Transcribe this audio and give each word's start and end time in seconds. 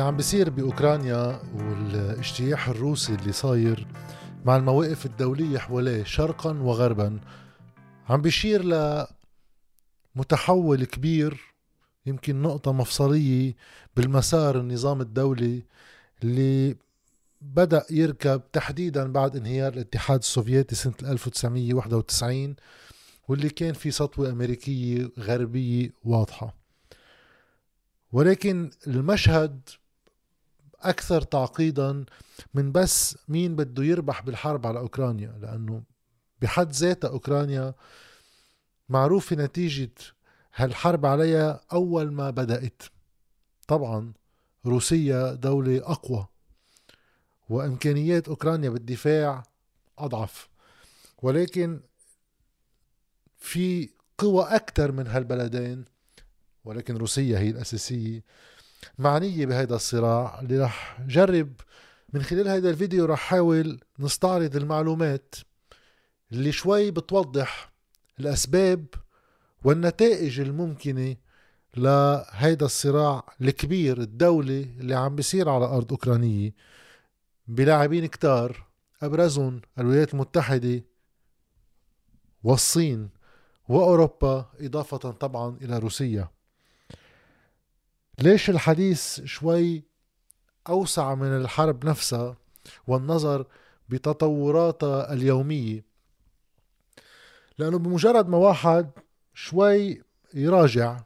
اللي 0.00 0.08
عم 0.08 0.16
بيصير 0.16 0.50
بأوكرانيا 0.50 1.42
والاجتياح 1.54 2.68
الروسي 2.68 3.14
اللي 3.14 3.32
صاير 3.32 3.86
مع 4.44 4.56
المواقف 4.56 5.06
الدولية 5.06 5.58
حواليه 5.58 6.04
شرقا 6.04 6.50
وغربا 6.52 7.20
عم 8.08 8.22
بيشير 8.22 8.62
لمتحول 10.16 10.84
كبير 10.84 11.40
يمكن 12.06 12.42
نقطة 12.42 12.72
مفصلية 12.72 13.54
بالمسار 13.96 14.60
النظام 14.60 15.00
الدولي 15.00 15.62
اللي 16.22 16.76
بدأ 17.40 17.84
يركب 17.90 18.42
تحديدا 18.52 19.12
بعد 19.12 19.36
انهيار 19.36 19.72
الاتحاد 19.72 20.18
السوفيتي 20.18 20.74
سنة 20.74 20.94
1991 21.02 22.56
واللي 23.28 23.48
كان 23.48 23.72
في 23.72 23.90
سطوة 23.90 24.30
أمريكية 24.30 25.10
غربية 25.18 25.92
واضحة. 26.04 26.54
ولكن 28.12 28.70
المشهد 28.86 29.60
أكثر 30.82 31.22
تعقيدا 31.22 32.04
من 32.54 32.72
بس 32.72 33.18
مين 33.28 33.56
بده 33.56 33.84
يربح 33.84 34.22
بالحرب 34.22 34.66
على 34.66 34.78
أوكرانيا 34.78 35.38
لأنه 35.42 35.82
بحد 36.42 36.72
ذاتها 36.72 37.08
أوكرانيا 37.10 37.74
معروفة 38.88 39.36
نتيجة 39.36 39.90
هالحرب 40.54 41.06
عليها 41.06 41.60
أول 41.72 42.12
ما 42.12 42.30
بدأت. 42.30 42.82
طبعا 43.68 44.12
روسيا 44.66 45.34
دولة 45.34 45.78
أقوى 45.78 46.26
وإمكانيات 47.48 48.28
أوكرانيا 48.28 48.70
بالدفاع 48.70 49.42
أضعف. 49.98 50.48
ولكن 51.22 51.80
في 53.38 53.90
قوى 54.18 54.44
أكثر 54.44 54.92
من 54.92 55.06
هالبلدين 55.06 55.84
ولكن 56.64 56.96
روسيا 56.96 57.38
هي 57.38 57.50
الأساسية. 57.50 58.24
معنية 58.98 59.46
بهذا 59.46 59.74
الصراع 59.74 60.40
اللي 60.40 60.58
رح 60.58 61.00
جرب 61.06 61.52
من 62.12 62.22
خلال 62.22 62.48
هذا 62.48 62.70
الفيديو 62.70 63.04
رح 63.04 63.18
حاول 63.18 63.80
نستعرض 63.98 64.56
المعلومات 64.56 65.34
اللي 66.32 66.52
شوي 66.52 66.90
بتوضح 66.90 67.72
الأسباب 68.20 68.86
والنتائج 69.64 70.40
الممكنة 70.40 71.16
لهيدا 71.76 72.66
الصراع 72.66 73.24
الكبير 73.40 74.00
الدولي 74.00 74.62
اللي 74.62 74.94
عم 74.94 75.16
بيصير 75.16 75.48
على 75.48 75.64
أرض 75.64 75.92
أوكرانية 75.92 76.54
بلاعبين 77.48 78.06
كتار 78.06 78.66
أبرزهم 79.02 79.60
الولايات 79.78 80.14
المتحدة 80.14 80.82
والصين 82.42 83.08
وأوروبا 83.68 84.50
إضافة 84.60 84.96
طبعا 84.96 85.58
إلى 85.62 85.78
روسيا. 85.78 86.28
ليش 88.22 88.50
الحديث 88.50 89.20
شوي 89.24 89.84
أوسع 90.68 91.14
من 91.14 91.36
الحرب 91.36 91.86
نفسها 91.86 92.36
والنظر 92.86 93.46
بتطوراتها 93.88 95.12
اليومية؟ 95.12 95.84
لأنه 97.58 97.78
بمجرد 97.78 98.28
ما 98.28 98.36
واحد 98.38 98.90
شوي 99.34 100.02
يراجع 100.34 101.00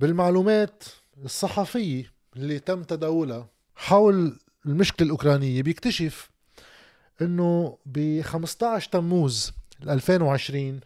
بالمعلومات 0.00 0.84
الصحفية 1.24 2.12
اللي 2.36 2.58
تم 2.58 2.82
تداولها 2.82 3.48
حول 3.76 4.38
المشكلة 4.66 5.06
الأوكرانية 5.06 5.62
بيكتشف 5.62 6.30
إنه 7.22 7.78
ب 7.86 8.20
15 8.20 8.90
تموز 8.90 9.52
2020 9.82 10.80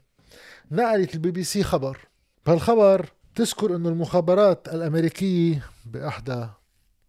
نقلت 0.71 1.15
البي 1.15 1.31
بي 1.31 1.45
سي 1.45 1.63
خبر. 1.63 1.99
بهالخبر 2.47 3.14
تذكر 3.35 3.77
انه 3.77 3.89
المخابرات 3.89 4.69
الأمريكية 4.69 5.67
بأحدى 5.87 6.49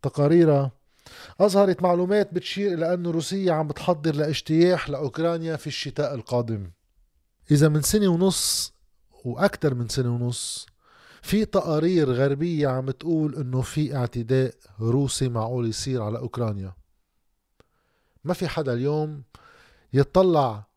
تقاريرها 0.01 0.71
أظهرت 1.39 1.83
معلومات 1.83 2.33
بتشير 2.33 2.73
إلى 2.73 2.93
انه 2.93 3.11
روسيا 3.11 3.53
عم 3.53 3.67
بتحضر 3.67 4.15
لاجتياح 4.15 4.89
لأوكرانيا 4.89 5.55
في 5.55 5.67
الشتاء 5.67 6.15
القادم. 6.15 6.71
إذا 7.51 7.69
من 7.69 7.81
سنة 7.81 8.07
ونص 8.07 8.73
وأكثر 9.25 9.73
من 9.73 9.87
سنة 9.87 10.15
ونص 10.15 10.65
في 11.21 11.45
تقارير 11.45 12.11
غربية 12.11 12.67
عم 12.67 12.91
تقول 12.91 13.35
إنه 13.35 13.61
في 13.61 13.95
اعتداء 13.95 14.53
روسي 14.79 15.29
معقول 15.29 15.69
يصير 15.69 16.01
على 16.01 16.17
أوكرانيا. 16.17 16.73
ما 18.23 18.33
في 18.33 18.47
حدا 18.47 18.73
اليوم 18.73 19.23
يطلع 19.93 20.67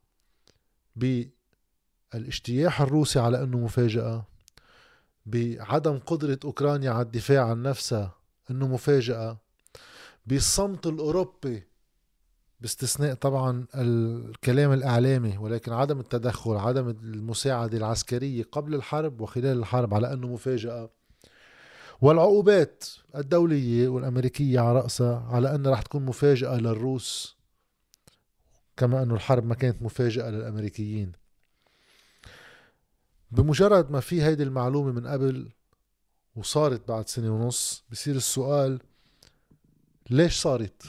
بالاجتياح 0.97 2.81
الروسي 2.81 3.19
على 3.19 3.43
إنه 3.43 3.59
مفاجأة. 3.59 4.27
بعدم 5.31 5.99
قدرة 5.99 6.39
أوكرانيا 6.45 6.91
على 6.91 7.03
الدفاع 7.03 7.51
عن 7.51 7.63
نفسها 7.63 8.15
إنه 8.51 8.69
مفاجأة. 8.69 9.39
بالصمت 10.27 10.87
الأوروبي 10.87 11.63
باستثناء 12.61 13.15
طبعا 13.15 13.67
الكلام 13.75 14.73
الإعلامي 14.73 15.39
ولكن 15.39 15.73
عدم 15.73 16.01
التدخل 16.01 16.57
عدم 16.57 16.89
المساعدة 16.89 17.79
العسكرية 17.79 18.45
قبل 18.53 18.75
الحرب 18.75 19.21
وخلال 19.21 19.59
الحرب 19.59 19.95
على 19.95 20.13
أنه 20.13 20.27
مفاجأة. 20.27 20.91
والعقوبات 22.01 22.85
الدولية 23.17 23.89
والأمريكية 23.89 24.61
على 24.61 24.79
رأسها 24.81 25.29
على 25.31 25.55
أنها 25.55 25.73
رح 25.73 25.83
تكون 25.83 26.05
مفاجأة 26.05 26.57
للروس 26.57 27.37
كما 28.77 29.03
أنه 29.03 29.15
الحرب 29.15 29.45
ما 29.45 29.55
كانت 29.55 29.83
مفاجأة 29.83 30.31
للأمريكيين. 30.31 31.13
بمجرد 33.31 33.91
ما 33.91 34.01
في 34.01 34.23
هيدي 34.23 34.43
المعلومة 34.43 34.93
من 34.93 35.07
قبل 35.07 35.53
وصارت 36.37 36.89
بعد 36.89 37.09
سنة 37.09 37.31
ونص 37.35 37.85
بصير 37.91 38.17
السؤال 38.17 38.81
ليش 40.11 40.41
صارت؟ 40.41 40.83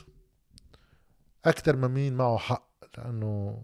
أكثر 1.46 1.76
من 1.76 1.88
مين 1.88 2.14
معه 2.14 2.38
حق 2.38 2.70
لأنه 2.98 3.64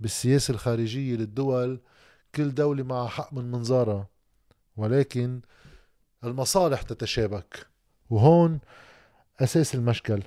بالسياسة 0.00 0.54
الخارجية 0.54 1.16
للدول 1.16 1.80
كل 2.34 2.54
دولة 2.54 2.82
معها 2.82 3.08
حق 3.08 3.32
من 3.32 3.50
منظارها 3.50 4.08
ولكن 4.76 5.40
المصالح 6.24 6.82
تتشابك. 6.82 7.66
وهون 8.10 8.60
أساس 9.40 9.74
المشكل. 9.74 10.22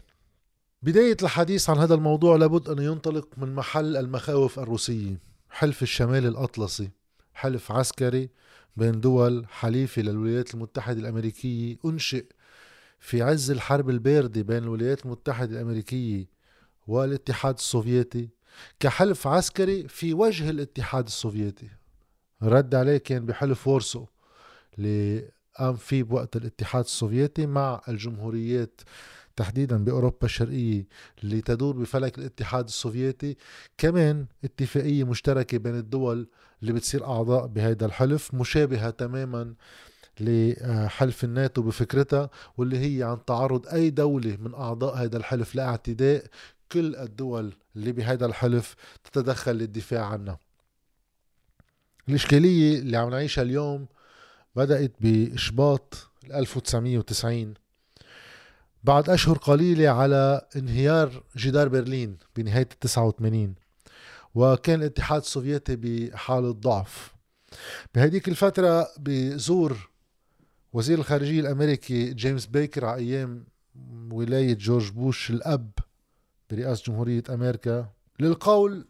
بداية 0.81 1.17
الحديث 1.21 1.69
عن 1.69 1.77
هذا 1.77 1.93
الموضوع 1.93 2.35
لابد 2.35 2.69
أن 2.69 2.79
ينطلق 2.83 3.27
من 3.37 3.55
محل 3.55 3.97
المخاوف 3.97 4.59
الروسية 4.59 5.21
حلف 5.49 5.81
الشمال 5.81 6.25
الأطلسي. 6.25 6.89
حلف 7.39 7.71
عسكري 7.71 8.29
بين 8.77 8.99
دول 9.01 9.45
حليفة 9.49 10.01
للولايات 10.01 10.53
المتحدة 10.53 10.99
الأمريكية 10.99 11.77
أنشئ 11.85 12.25
في 12.99 13.21
عز 13.21 13.51
الحرب 13.51 13.89
الباردة 13.89 14.41
بين 14.41 14.63
الولايات 14.63 15.05
المتحدة 15.05 15.51
الأمريكية 15.55 16.25
والاتحاد 16.87 17.53
السوفيتي. 17.55 18.29
كحلف 18.79 19.27
عسكري 19.27 19.87
في 19.87 20.13
وجه 20.13 20.49
الاتحاد 20.49 21.05
السوفيتي. 21.05 21.69
رد 22.43 22.75
عليه 22.75 22.97
كان 22.97 23.25
بحلف 23.25 23.67
وارسو 23.67 24.05
اللي 24.77 25.29
قام 25.59 25.75
فيه 25.75 26.03
بوقت 26.03 26.35
الاتحاد 26.35 26.83
السوفيتي 26.83 27.45
مع 27.45 27.81
الجمهوريات 27.87 28.81
تحديدا 29.39 29.83
بأوروبا 29.83 30.25
الشرقية 30.25 30.87
اللي 31.23 31.41
تدور 31.41 31.77
بفلك 31.77 32.17
الاتحاد 32.17 32.65
السوفيتي 32.65 33.37
كمان 33.77 34.25
اتفاقية 34.43 35.03
مشتركة 35.03 35.57
بين 35.57 35.75
الدول 35.75 36.27
اللي 36.61 36.73
بتصير 36.73 37.05
أعضاء 37.05 37.47
بهذا 37.47 37.85
الحلف 37.85 38.33
مشابهة 38.33 38.89
تماما 38.89 39.53
لحلف 40.19 41.23
الناتو 41.23 41.61
بفكرتها 41.61 42.29
واللي 42.57 42.77
هي 42.79 43.03
عن 43.03 43.25
تعرض 43.25 43.67
أي 43.67 43.89
دولة 43.89 44.37
من 44.39 44.53
أعضاء 44.53 44.95
هذا 44.95 45.17
الحلف 45.17 45.55
لاعتداء. 45.55 46.25
كل 46.71 46.95
الدول 46.95 47.53
اللي 47.75 47.91
بهذا 47.91 48.25
الحلف 48.25 48.75
تتدخل 49.03 49.55
للدفاع 49.55 50.05
عنها. 50.05 50.39
الإشكالية 52.09 52.79
اللي 52.79 52.97
عم 52.97 53.09
نعيشها 53.09 53.41
اليوم 53.41 53.87
بدأت 54.55 54.91
بإشباط 54.99 56.09
1990 56.33 57.53
بعد 58.83 59.09
أشهر 59.09 59.37
قليلة 59.37 59.89
على 59.89 60.47
انهيار 60.55 61.23
جدار 61.37 61.67
برلين 61.67 62.17
بنهاية 62.35 62.69
ال 62.71 62.79
89 62.79 63.55
وكان 64.35 64.79
الاتحاد 64.79 65.21
السوفيتي 65.21 65.75
بحالة 65.75 66.51
ضعف 66.51 67.15
بهديك 67.95 68.27
الفترة 68.27 68.87
بزور 68.99 69.89
وزير 70.73 70.99
الخارجية 70.99 71.41
الأمريكي 71.41 72.13
جيمس 72.13 72.45
بيكر 72.45 72.85
على 72.85 73.01
أيام 73.01 73.43
ولاية 74.11 74.53
جورج 74.53 74.91
بوش 74.91 75.29
الأب 75.29 75.71
برئاسة 76.51 76.83
جمهورية 76.87 77.23
أمريكا 77.29 77.89
للقول 78.19 78.85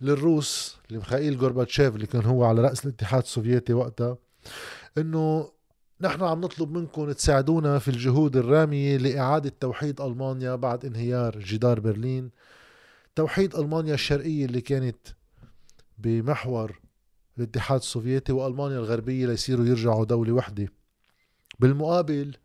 للروس 0.00 0.76
لمخائيل 0.90 1.36
غورباتشيف 1.36 1.94
اللي 1.94 2.06
كان 2.06 2.24
هو 2.24 2.44
على 2.44 2.60
رأس 2.62 2.84
الاتحاد 2.84 3.22
السوفيتي 3.22 3.72
وقتها 3.72 4.16
إنه 4.98 5.52
نحن 6.00 6.22
عم 6.22 6.40
نطلب 6.40 6.76
منكم 6.76 7.12
تساعدونا 7.12 7.78
في 7.78 7.88
الجهود 7.88 8.36
الرامية 8.36 8.96
لإعادة 8.96 9.52
توحيد 9.60 10.00
ألمانيا 10.00 10.54
بعد 10.54 10.84
انهيار 10.84 11.38
جدار 11.38 11.80
برلين. 11.80 12.30
توحيد 13.14 13.54
ألمانيا 13.54 13.94
الشرقية 13.94 14.44
اللي 14.44 14.60
كانت 14.60 14.96
بمحور 15.98 16.80
الاتحاد 17.38 17.80
السوفيتي 17.80 18.32
وألمانيا 18.32 18.78
الغربية 18.78 19.26
ليصيروا 19.26 19.66
يرجعوا 19.66 20.04
دولة 20.04 20.32
وحدة. 20.32 20.68
بالمقابل 21.58 22.36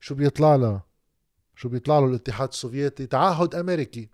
شو 0.00 0.14
بيطلع 0.14 0.56
له؟ 0.56 0.80
شو 1.56 1.68
بيطلع 1.68 1.98
له 1.98 2.06
الاتحاد 2.06 2.48
السوفيتي؟ 2.48 3.06
تعهد 3.06 3.54
أمريكي 3.54 4.08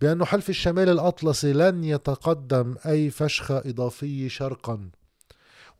بأنه 0.00 0.24
حلف 0.24 0.50
الشمال 0.50 0.88
الأطلسي 0.88 1.52
لن 1.52 1.84
يتقدم 1.84 2.76
أي 2.86 3.10
فشخة 3.10 3.58
إضافية 3.58 4.28
شرقا. 4.28 4.90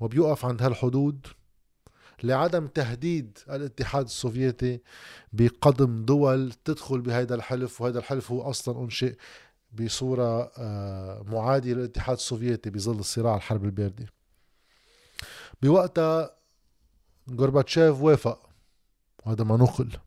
وبيوقف 0.01 0.45
عند 0.45 0.63
هالحدود. 0.63 1.27
لعدم 2.25 2.67
تهديد 2.67 3.39
الاتحاد 3.51 4.05
السوفيتي 4.05 4.81
بقدم 5.33 6.05
دول 6.05 6.53
تدخل 6.53 7.01
بهذا 7.01 7.35
الحلف 7.35 7.81
وهذا 7.81 7.99
الحلف 7.99 8.31
هو 8.31 8.43
أصلا 8.43 8.85
أنشئ 8.85 9.17
بصورة 9.73 10.53
آه، 10.59 11.23
معادية 11.23 11.75
للاتحاد 11.75 12.17
السوفيتي 12.17 12.71
بظل 12.71 12.99
الصراع 12.99 13.37
الحرب 13.37 13.65
الباردة. 13.65 14.07
بوقتها 15.63 16.37
غورباتشيف 17.31 18.01
وافق 18.01 18.49
وهذا 19.27 19.45
ما 19.45 19.57
نقل. 19.57 19.99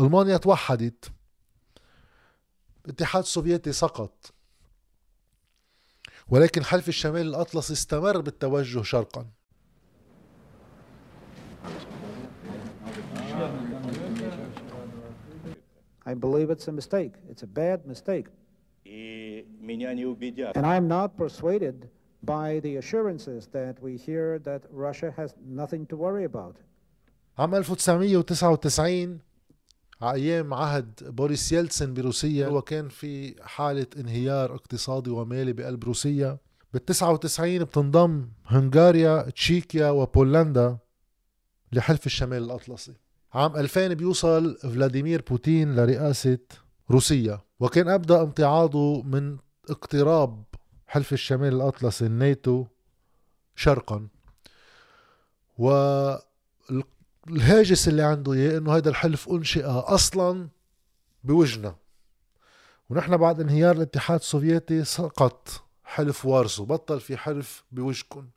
ألمانيا 0.00 0.36
توحدت. 0.36 1.10
الاتحاد 2.84 3.22
السوفيتي 3.22 3.72
سقط. 3.72 4.32
ولكن 6.28 6.64
حلف 6.64 6.88
الشمال 6.88 7.26
الأطلسي 7.26 7.72
استمر 7.72 8.20
بالتوجه 8.20 8.82
شرقا. 8.82 9.26
I 16.10 16.14
believe 16.14 16.48
it's 16.54 16.68
a 16.72 16.74
mistake. 16.80 17.14
It's 17.30 17.42
a 17.42 17.50
bad 17.62 17.78
mistake. 17.92 18.26
And 20.58 20.66
I'm 20.74 20.86
not 20.96 21.08
persuaded 21.22 21.76
by 22.34 22.48
the 22.64 22.72
assurances 22.82 23.40
that 23.56 23.74
we 23.86 23.92
hear 24.06 24.26
that 24.48 24.62
Russia 24.86 25.10
has 25.18 25.30
nothing 25.60 25.82
to 25.90 25.96
worry 25.96 26.24
about. 26.24 26.56
عام 27.38 27.54
1999 27.54 29.20
على 30.02 30.14
أيام 30.20 30.54
عهد 30.54 31.14
بوريس 31.16 31.52
يلتسن 31.52 31.94
بروسيا 31.94 32.46
هو 32.46 32.62
كان 32.62 32.88
في 32.88 33.34
حالة 33.42 33.86
انهيار 33.96 34.54
اقتصادي 34.54 35.10
ومالي 35.10 35.52
بقلب 35.52 35.84
روسيا 35.84 36.38
بال 36.72 36.84
99 36.84 37.58
بتنضم 37.58 38.28
هنغاريا 38.46 39.30
تشيكيا 39.30 39.90
وبولندا 39.90 40.78
لحلف 41.72 42.06
الشمال 42.06 42.42
الأطلسي 42.42 42.92
عام 43.34 43.56
2000 43.56 43.88
بيوصل 43.94 44.58
فلاديمير 44.62 45.22
بوتين 45.30 45.76
لرئاسة 45.76 46.38
روسيا 46.90 47.40
وكان 47.60 47.88
أبدأ 47.88 48.22
امتعاضه 48.22 49.02
من 49.02 49.36
اقتراب 49.70 50.44
حلف 50.86 51.12
الشمال 51.12 51.54
الأطلسي 51.54 52.06
الناتو 52.06 52.66
شرقا. 53.56 54.08
والهاجس 57.28 57.88
اللي 57.88 58.02
عنده 58.02 58.32
إياه 58.32 58.58
إنه 58.58 58.76
هذا 58.76 58.88
الحلف 58.88 59.28
أنشئ 59.28 59.64
أصلا 59.64 60.48
بوجنا 61.24 61.74
ونحن 62.90 63.16
بعد 63.16 63.40
انهيار 63.40 63.76
الاتحاد 63.76 64.20
السوفيتي 64.20 64.84
سقط 64.84 65.64
حلف 65.84 66.26
وارسو 66.26 66.64
بطل 66.64 67.00
في 67.00 67.16
حلف 67.16 67.64
بوجهكم 67.72 68.28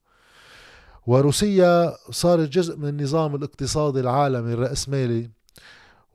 وروسيا 1.07 1.95
صارت 2.11 2.49
جزء 2.49 2.77
من 2.77 2.87
النظام 2.87 3.35
الاقتصادي 3.35 3.99
العالمي 3.99 4.53
الرأسمالي 4.53 5.29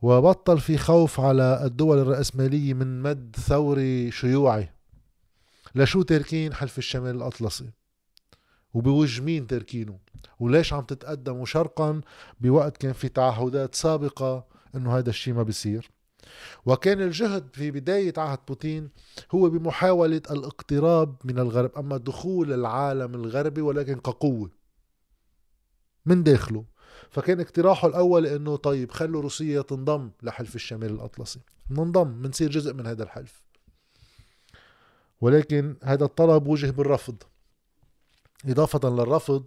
وبطل 0.01 0.59
في 0.59 0.77
خوف 0.77 1.19
على 1.19 1.61
الدول 1.65 1.97
الرأسمالية 1.97 2.73
من 2.73 3.01
مد 3.01 3.35
ثوري 3.39 4.11
شيوعي. 4.11 4.69
لشو 5.75 6.01
تاركين 6.01 6.53
حلف 6.53 6.77
الشمال 6.77 7.15
الأطلسي؟ 7.15 7.69
وبوجه 8.73 9.21
مين 9.21 9.47
تاركينه 9.47 9.99
وليش 10.39 10.73
عم 10.73 10.83
تتقدموا 10.83 11.45
شرقا 11.45 12.01
بوقت 12.39 12.77
كان 12.77 12.93
في 12.93 13.09
تعهدات 13.09 13.75
سابقة 13.75 14.45
إنه 14.75 14.97
هذا 14.97 15.09
الشيء 15.09 15.33
ما 15.33 15.43
بيصير؟ 15.43 15.91
وكان 16.65 17.01
الجهد 17.01 17.47
في 17.53 17.71
بداية 17.71 18.13
عهد 18.17 18.39
بوتين 18.47 18.89
هو 19.31 19.49
بمحاولة 19.49 20.21
الاقتراب 20.31 21.15
من 21.23 21.39
الغرب 21.39 21.71
أما 21.77 21.97
دخول 21.97 22.53
العالم 22.53 23.15
الغربي 23.15 23.61
ولكن 23.61 23.95
كقوة. 23.95 24.56
من 26.07 26.23
داخله. 26.23 26.65
فكان 27.09 27.39
اقتراحه 27.39 27.87
الأول 27.87 28.25
إنه 28.25 28.55
طيب 28.55 28.91
خلوا 28.91 29.21
روسيا 29.21 29.61
تنضم 29.61 30.09
لحلف 30.23 30.55
الشمال 30.55 30.91
الأطلسي. 30.91 31.39
ننضم 31.71 32.21
بنصير 32.21 32.49
جزء 32.49 32.73
من 32.73 32.87
هذا 32.87 33.03
الحلف. 33.03 33.43
ولكن 35.21 35.75
هذا 35.83 36.05
الطلب 36.05 36.47
وجه 36.47 36.69
بالرفض. 36.69 37.15
إضافة 38.45 38.89
للرفض 38.89 39.43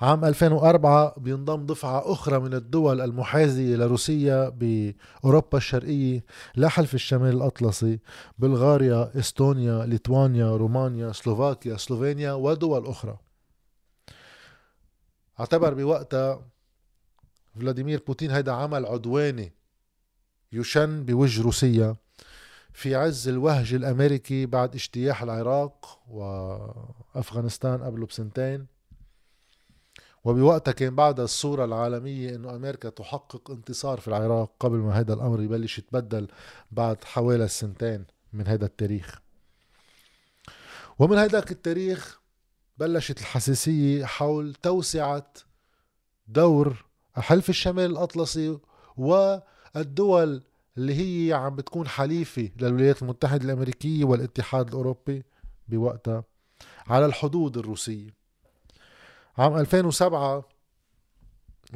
عام 0.00 0.24
2004 0.24 1.14
بينضم 1.18 1.66
دفعة 1.66 2.12
أخرى 2.12 2.38
من 2.38 2.54
الدول 2.54 3.00
المحاذية 3.00 3.76
لروسيا 3.76 4.48
بأوروبا 4.48 5.58
الشرقية 5.58 6.24
لحلف 6.56 6.94
الشمال 6.94 7.36
الأطلسي 7.36 8.00
بلغاريا، 8.38 9.10
إستونيا، 9.18 9.86
ليتوانيا، 9.86 10.56
رومانيا، 10.56 11.12
سلوفاكيا، 11.12 11.76
سلوفينيا 11.76 12.32
ودول 12.32 12.86
أخرى. 12.86 13.18
اعتبر 15.40 15.74
بوقتها 15.74 16.46
فلاديمير 17.60 18.02
بوتين 18.06 18.30
هيدا 18.30 18.52
عمل 18.52 18.86
عدواني 18.86 19.52
يشن 20.52 21.04
بوجه 21.04 21.42
روسيا 21.42 21.96
في 22.72 22.94
عز 22.94 23.28
الوهج 23.28 23.74
الأمريكي 23.74 24.46
بعد 24.46 24.74
اجتياح 24.74 25.22
العراق 25.22 25.98
وأفغانستان 26.08 27.82
قبله 27.82 28.06
بسنتين. 28.06 28.66
وبوقتها 30.24 30.72
كان 30.72 30.94
بعدها 30.94 31.24
الصورة 31.24 31.64
العالمية 31.64 32.34
إنه 32.34 32.56
أمريكا 32.56 32.88
تحقق 32.88 33.50
انتصار 33.50 34.00
في 34.00 34.08
العراق 34.08 34.50
قبل 34.60 34.76
ما 34.76 34.92
هذا 34.92 35.14
الأمر 35.14 35.42
يبلش 35.42 35.78
يتبدل 35.78 36.28
بعد 36.70 37.04
حوالي 37.04 37.48
سنتين 37.48 38.04
من 38.32 38.46
هذا 38.46 38.64
التاريخ. 38.66 39.20
ومن 40.98 41.18
هذاك 41.18 41.50
التاريخ 41.50 42.20
بلشت 42.78 43.20
الحساسية 43.20 44.04
حول 44.04 44.54
توسعة 44.54 45.32
دور 46.28 46.84
حلف 47.14 47.48
الشمال 47.48 47.90
الأطلسي 47.90 48.58
والدول 48.96 50.42
اللي 50.76 50.94
هي 51.28 51.32
عم 51.32 51.56
بتكون 51.56 51.88
حليفة 51.88 52.50
للولايات 52.56 53.02
المتحدة 53.02 53.44
الأمريكية 53.44 54.04
والاتحاد 54.04 54.68
الأوروبي 54.68 55.22
بوقتها 55.68 56.24
على 56.86 57.06
الحدود 57.06 57.56
الروسية. 57.56 58.14
عام 59.38 59.56
2007 59.56 60.48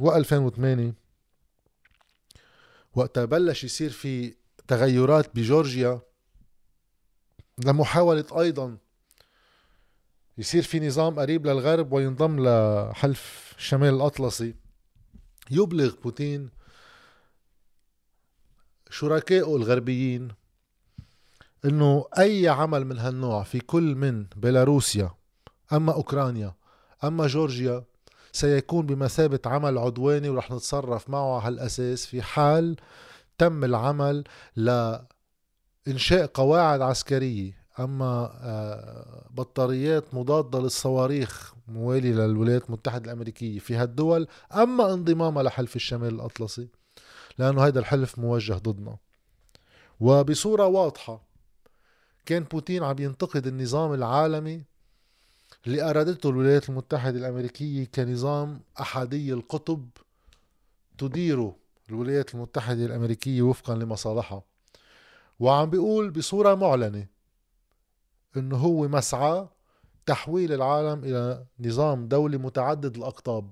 و2008 0.01 0.93
وقتها 2.95 3.25
بلش 3.25 3.63
يصير 3.63 3.89
في 3.89 4.35
تغيرات 4.67 5.35
بجورجيا 5.35 5.99
لمحاولة 7.65 8.25
أيضا 8.39 8.77
يصير 10.39 10.63
في 10.63 10.87
نظام 10.87 11.19
قريب 11.19 11.47
للغرب 11.47 11.93
وينضم 11.93 12.39
لحلف 12.39 13.53
الشمال 13.57 13.93
الأطلسي. 13.93 14.55
يبلغ 15.51 15.95
بوتين 16.03 16.49
شركائه 18.89 19.55
الغربيين 19.55 20.27
إنه 21.65 22.05
أي 22.19 22.47
عمل 22.47 22.85
من 22.85 22.97
هالنوع 22.97 23.43
في 23.43 23.59
كل 23.59 23.95
من 23.95 24.25
بيلاروسيا 24.35 25.11
أما 25.73 25.93
أوكرانيا 25.93 26.53
أما 27.03 27.27
جورجيا 27.27 27.83
سيكون 28.31 28.85
بمثابة 28.85 29.39
عمل 29.45 29.77
عدواني 29.77 30.29
ورح 30.29 30.51
نتصرف 30.51 31.09
معه 31.09 31.35
على 31.35 31.47
هالأساس 31.47 32.05
في 32.05 32.21
حال 32.21 32.75
تم 33.37 33.63
العمل 33.63 34.23
لإنشاء 34.55 36.25
قواعد 36.33 36.81
عسكرية 36.81 37.58
أما 37.79 38.39
آه، 38.41 39.27
بطاريات 39.29 40.13
مضادة 40.13 40.59
للصواريخ 40.59 41.53
موالي 41.67 42.11
للولايات 42.13 42.65
المتحدة 42.65 43.05
الأمريكية 43.05 43.59
في 43.59 43.75
هالدول 43.75 44.27
أما 44.53 44.93
انضمامها 44.93 45.43
لحلف 45.43 45.75
الشمال 45.75 46.13
الأطلسي 46.13 46.67
لأنه 47.37 47.67
هذا 47.67 47.79
الحلف 47.79 48.19
موجه 48.19 48.53
ضدنا. 48.53 48.97
وبصورة 49.99 50.67
واضحة 50.67 51.21
كان 52.25 52.43
بوتين 52.43 52.83
عم 52.83 52.95
ينتقد 52.99 53.47
النظام 53.47 53.93
العالمي 53.93 54.63
اللي 55.67 55.89
أرادته 55.89 56.29
الولايات 56.29 56.69
المتحدة 56.69 57.19
الأمريكية 57.19 57.85
كنظام 57.85 58.61
أحادي 58.79 59.33
القطب 59.33 59.89
تديره 60.97 61.55
الولايات 61.89 62.35
المتحدة 62.35 62.85
الأمريكية 62.85 63.41
وفقا 63.41 63.75
لمصالحها. 63.75 64.43
وعم 65.39 65.69
بيقول 65.69 66.09
بصورة 66.11 66.55
معلنة 66.55 67.18
إنه 68.37 68.57
هو 68.57 68.87
مسعى 68.87 69.47
تحويل 70.05 70.53
العالم 70.53 71.03
إلى 71.03 71.45
نظام 71.59 72.07
دولي 72.07 72.37
متعدد 72.37 72.97
الأقطاب. 72.97 73.51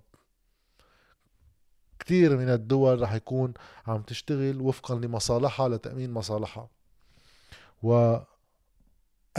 كثير 1.99 2.37
من 2.37 2.49
الدول 2.49 3.01
رح 3.01 3.13
يكون 3.13 3.53
عم 3.87 4.01
تشتغل 4.01 4.61
وفقا 4.61 4.95
لمصالحها 4.95 5.69
لتأمين 5.69 6.13
مصالحها. 6.13 6.69
و 7.83 8.17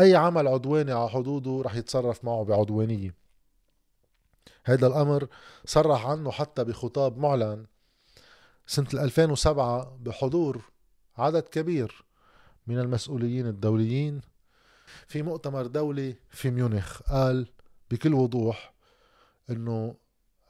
أي 0.00 0.16
عمل 0.16 0.49
عدواني 0.49 0.92
على 0.92 1.09
حدوده 1.09 1.62
رح 1.64 1.75
يتصرف 1.75 2.25
معه 2.25 2.45
بعدوانية. 2.45 3.14
هذا 4.64 4.87
الأمر 4.87 5.28
صرح 5.64 6.07
عنه 6.07 6.30
حتى 6.30 6.64
بخطاب 6.64 7.18
معلن 7.18 7.66
سنة 8.66 8.88
2007 8.92 9.97
بحضور 10.00 10.62
عدد 11.18 11.42
كبير 11.42 12.04
من 12.66 12.78
المسؤولين 12.78 13.47
الدوليين 13.47 14.21
في 15.08 15.22
مؤتمر 15.22 15.67
دولي 15.67 16.15
في 16.29 16.51
ميونخ 16.51 17.01
قال 17.01 17.48
بكل 17.91 18.13
وضوح 18.13 18.74
انه 19.50 19.96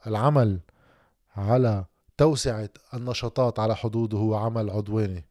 العمل 0.06 0.60
على 1.36 1.84
توسعة 2.16 2.70
النشاطات 2.94 3.58
على 3.58 3.76
حدوده 3.76 4.18
هو 4.18 4.34
عمل 4.34 4.70
عدواني 4.70 5.24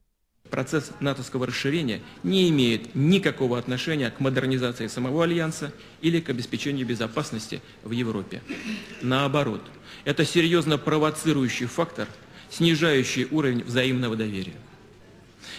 Процесс 0.52 0.92
натовского 1.00 1.48
расширения 1.48 2.00
не 2.22 2.48
имеет 2.50 2.94
никакого 2.94 3.58
отношения 3.58 4.12
к 4.12 4.20
модернизации 4.20 4.86
самого 4.86 5.24
Альянса 5.24 5.72
или 6.02 6.20
к 6.20 6.30
обеспечению 6.30 6.86
безопасности 6.86 7.60
в 7.84 7.90
Европе. 7.90 8.44
Наоборот, 9.02 9.62
это 10.06 10.26
серьезно 10.26 10.78
провоцирующий 10.78 11.66
фактор, 11.66 12.08
снижающий 12.52 13.28
уровень 13.32 13.64
взаимного 13.64 14.16
доверия. 14.16 14.54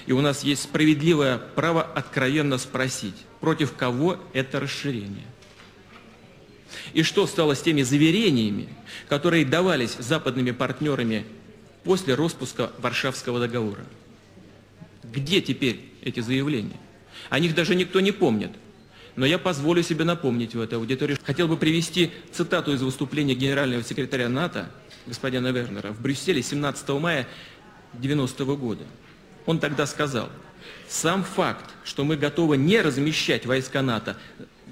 И 0.06 0.12
у 0.12 0.22
нас 0.22 0.44
есть 0.44 0.64
справедливое 0.64 1.38
право 1.38 1.82
откровенно 1.82 2.58
спросить, 2.58 3.16
против 3.40 3.74
кого 3.76 4.18
это 4.34 4.60
расширение. 4.60 5.26
И 6.94 7.04
что 7.04 7.28
стало 7.28 7.56
с 7.56 7.62
теми 7.62 7.82
заверениями, 7.82 8.70
которые 9.08 9.46
давались 9.46 9.96
западными 10.00 10.52
партнерами 10.52 11.26
после 11.84 12.16
распуска 12.16 12.72
Варшавского 12.80 13.40
договора? 13.40 13.86
Где 15.04 15.42
теперь 15.42 15.82
эти 16.02 16.20
заявления? 16.20 16.80
О 17.30 17.40
них 17.40 17.56
даже 17.56 17.76
никто 17.76 18.00
не 18.00 18.12
помнит. 18.12 18.52
Но 19.16 19.26
я 19.26 19.38
позволю 19.38 19.84
себе 19.84 20.06
напомнить 20.06 20.56
в 20.56 20.62
этой 20.62 20.76
аудитории. 20.76 21.18
Хотел 21.24 21.48
бы 21.48 21.58
привести 21.58 22.12
цитату 22.32 22.74
из 22.74 22.82
выступления 22.82 23.34
генерального 23.34 23.84
секретаря 23.84 24.30
НАТО, 24.30 24.72
господина 25.08 25.48
Вернера, 25.52 25.92
в 25.92 26.02
Брюсселе 26.02 26.42
17 26.42 27.00
мая 27.00 27.28
90 27.94 28.44
-го 28.44 28.56
года. 28.56 28.84
Он 29.49 29.59
тогда 29.59 29.87
сказал, 29.87 30.31
сам 30.89 31.23
факт, 31.25 31.71
что 31.85 32.05
мы 32.05 32.17
готовы 32.17 32.57
не 32.57 32.81
размещать 32.81 33.47
войска 33.47 33.83
НАТО 33.83 34.17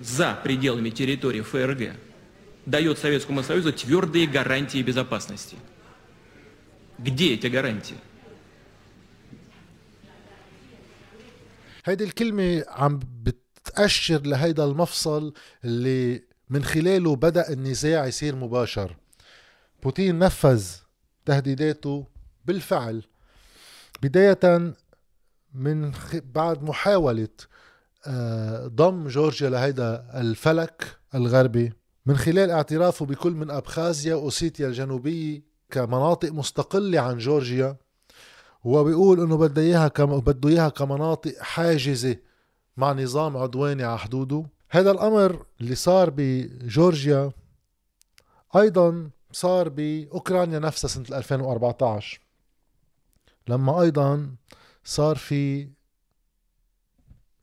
за 0.01 0.39
пределами 0.43 0.91
территории 0.91 1.41
ФРГ, 1.41 1.95
дает 2.67 2.99
Советскому 2.99 3.43
Союзу 3.43 3.73
твердые 3.73 4.27
гарантии 4.27 4.83
безопасности. 4.83 5.57
Где 6.99 7.35
эти 7.35 7.47
гарантии? 7.49 7.97
هيدي 11.85 12.05
الكلمة 12.05 12.65
عم 12.69 13.01
بتأشر 13.23 14.21
لهيدا 14.21 14.65
المفصل 14.65 15.35
اللي 15.65 16.23
من 16.49 16.65
خلاله 16.65 17.17
بدأ 17.17 17.53
النزاع 17.53 18.07
يصير 18.07 18.37
مباشر 18.37 18.97
بوتين 19.83 20.19
نفذ 20.19 20.65
تهديداته 21.25 22.07
بالفعل 22.45 23.03
بداية 24.04 24.74
من. 25.54 25.92
بعد 26.36 26.64
محاولة 26.64 27.28
آه، 28.08 28.68
ضم 28.68 29.08
جورجيا 29.08 29.50
لهيدا 29.50 30.06
الفلك 30.14 30.98
الغربي 31.16 31.74
من 32.06 32.18
خلال 32.18 32.52
اعترافه 32.52 33.06
بكل 33.06 33.32
من 33.32 33.52
أبخازيا 33.52 34.16
وأوسيتيا 34.16 34.68
الجنوبية 34.68 35.44
كمناطق 35.72 36.32
مستقلة 36.32 37.00
عن 37.00 37.18
جورجيا 37.18 37.78
وبيقول 38.64 39.20
إنه 39.20 39.38
بده 39.38 39.62
إياها 39.62 39.88
كم 39.88 40.20
بده 40.20 40.50
إياها 40.50 40.70
كمناطق 40.70 41.34
حاجزة 41.40 42.18
مع 42.78 42.92
نظام 42.94 43.38
عدواني 43.38 43.84
على 43.84 44.00
حدوده 44.00 44.46
هذا 44.70 44.92
الأمر 44.92 45.46
اللي 45.62 45.76
صار 45.76 46.14
بجورجيا 46.16 47.32
أيضا 48.56 49.10
صار 49.32 49.70
بأوكرانيا 49.70 50.60
نفسها 50.60 50.88
سنة 50.88 51.18
2014 51.18 52.27
لما 53.50 53.82
أيضا 53.82 54.36
صار 54.84 55.16
في 55.16 55.70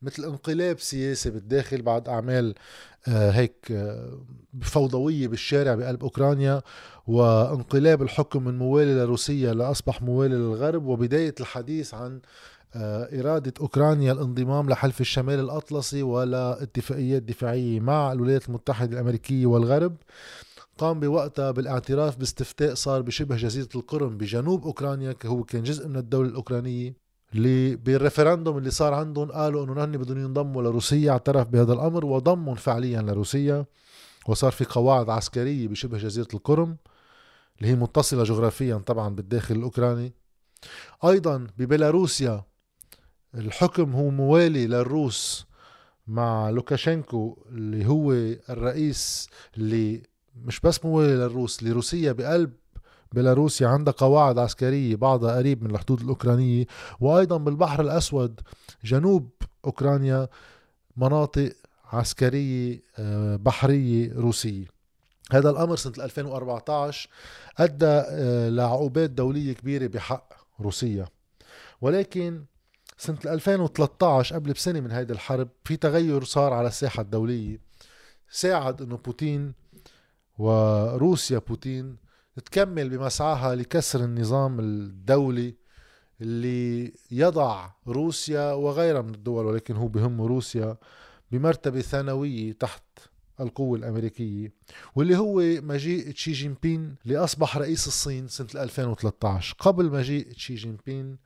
مثل 0.02 0.24
انقلاب 0.24 0.80
سياسي 0.80 1.30
بالداخل 1.30 1.82
بعد 1.82 2.08
أعمال 2.08 2.54
آه، 3.08 3.30
هيك 3.30 3.66
آه، 3.70 4.18
فوضوية 4.62 5.28
بالشارع 5.28 5.74
بقلب 5.74 6.02
أوكرانيا 6.02 6.62
وانقلاب 7.06 8.02
الحكم 8.02 8.44
من 8.44 8.58
موالي 8.58 8.94
لروسيا 8.94 9.54
لأصبح 9.54 10.02
موالي 10.02 10.34
للغرب 10.34 10.86
وبداية 10.86 11.34
الحديث 11.40 11.94
عن 11.94 12.20
آه، 12.76 13.20
إرادة 13.20 13.52
أوكرانيا 13.60 14.12
الانضمام 14.12 14.68
لحلف 14.70 15.00
الشمال 15.00 15.40
الأطلسي 15.40 16.02
ولا 16.02 16.62
اتفاقيات 16.62 17.22
دفاعية 17.22 17.80
مع 17.80 18.12
الولايات 18.12 18.48
المتحدة 18.48 18.92
الأمريكية 18.92 19.46
والغرب. 19.46 19.96
قام 20.78 21.00
بوقتها 21.00 21.50
بالاعتراف 21.50 22.16
باستفتاء 22.16 22.74
صار 22.74 23.02
بشبه 23.02 23.36
جزيرة 23.36 23.68
القرم 23.74 24.18
بجنوب 24.18 24.64
أوكرانيا 24.64 25.16
هو 25.26 25.44
كان 25.44 25.62
جزء 25.62 25.88
من 25.88 25.96
الدولة 25.96 26.28
الأوكرانية 26.28 26.96
اللي 27.34 27.76
بالريفرندوم 27.76 28.58
اللي 28.58 28.70
صار 28.70 28.94
عندهم 28.94 29.32
قالوا 29.32 29.64
إنه 29.64 29.72
نحن 29.72 29.96
بدهم 29.96 30.18
ينضموا 30.18 30.62
لروسيا 30.62 31.10
اعترف 31.12 31.48
بهذا 31.48 31.72
الأمر 31.72 32.04
وضمهم 32.04 32.54
فعليا 32.54 33.02
لروسيا 33.02 33.64
وصار 34.28 34.52
في 34.52 34.64
قواعد 34.64 35.10
عسكرية 35.10 35.68
بشبه 35.68 35.98
جزيرة 35.98 36.28
القرم 36.34 36.76
اللي 37.58 37.68
هي 37.68 37.74
متصلة 37.74 38.24
جغرافيا 38.24 38.76
طبعا 38.76 39.14
بالداخل 39.14 39.54
الأوكراني. 39.54 40.12
أيضا 41.04 41.46
ببيلاروسيا 41.58 42.44
الحكم 43.34 43.92
هو 43.92 44.10
موالي 44.10 44.66
للروس 44.66 45.46
مع 46.06 46.50
لوكاشينكو 46.50 47.38
اللي 47.48 47.86
هو 47.86 48.12
الرئيس 48.50 49.28
اللي 49.56 50.02
مش 50.36 50.60
بس 50.60 50.84
موالي 50.84 51.14
للروس 51.14 51.62
لروسيا 51.62 52.12
بقلب 52.12 52.52
بيلاروسيا 53.12 53.68
عندها 53.68 53.94
قواعد 53.98 54.38
عسكرية 54.38 54.96
بعضها 54.96 55.36
قريب 55.36 55.64
من 55.64 55.70
الحدود 55.70 56.00
الأوكرانية 56.00 56.66
وأيضا 57.00 57.36
بالبحر 57.36 57.80
الأسود 57.80 58.40
جنوب 58.84 59.30
أوكرانيا 59.64 60.28
مناطق 60.96 61.52
عسكرية 61.92 62.82
آه، 62.98 63.36
بحرية 63.36 64.12
روسية. 64.14 64.64
هذا 65.32 65.50
الأمر 65.50 65.76
سنة 65.76 66.04
2014 66.04 67.08
أدى 67.58 67.86
آه، 67.86 68.48
لعقوبات 68.48 69.10
دولية 69.10 69.52
كبيرة 69.52 69.86
بحق 69.86 70.32
روسيا. 70.60 71.06
ولكن 71.80 72.44
سنة 72.98 73.18
2013 73.26 74.34
قبل 74.34 74.52
بسنة 74.52 74.80
من 74.80 74.90
هيدي 74.90 75.12
الحرب 75.12 75.48
في 75.64 75.76
تغير 75.76 76.24
صار 76.24 76.52
على 76.52 76.68
الساحة 76.68 77.00
الدولية. 77.00 77.58
ساعد 78.30 78.82
إنه 78.82 78.96
بوتين 78.96 79.52
وروسيا 80.38 81.38
بوتين 81.38 81.96
تكمل 82.44 82.88
بمسعاها 82.88 83.54
لكسر 83.54 84.04
النظام 84.04 84.60
الدولي 84.60 85.54
اللي 86.20 86.92
يضع 87.10 87.70
روسيا 87.86 88.52
وغيرها 88.52 89.02
من 89.02 89.14
الدول 89.14 89.46
ولكن 89.46 89.76
هو 89.76 89.88
بهم 89.88 90.22
روسيا 90.22 90.76
بمرتبة 91.32 91.80
ثانوية 91.80 92.52
تحت 92.52 92.82
القوة 93.40 93.78
الأمريكية 93.78 94.52
واللي 94.94 95.16
هو 95.16 95.40
مجيء 95.62 96.10
تشي 96.10 96.32
جين 96.32 96.56
بين 96.62 96.96
اللي 97.04 97.16
أصبح 97.18 97.56
رئيس 97.56 97.86
الصين 97.86 98.28
سنة 98.28 98.48
2013 98.54 99.56
قبل 99.58 99.90
مجيء 99.90 100.32
تشي 100.32 100.54
جين 100.54 100.78
بين 100.86 101.18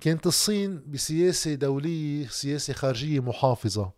كانت 0.00 0.26
الصين 0.26 0.82
بسياسة 0.86 1.54
دولية 1.54 2.26
سياسة 2.26 2.72
خارجية 2.72 3.20
محافظة 3.20 3.92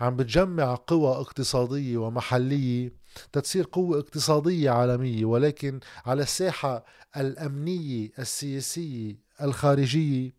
عم 0.00 0.16
بتجمع 0.16 0.74
قوى 0.86 1.10
اقتصادية 1.10 1.96
ومحلية 1.98 3.01
تتصير 3.32 3.66
قوة 3.72 3.98
اقتصادية 3.98 4.70
عالمية 4.70 5.24
ولكن 5.24 5.80
على 6.06 6.22
الساحة 6.22 6.84
الأمنية 7.16 8.10
السياسية 8.18 9.16
الخارجية 9.42 10.32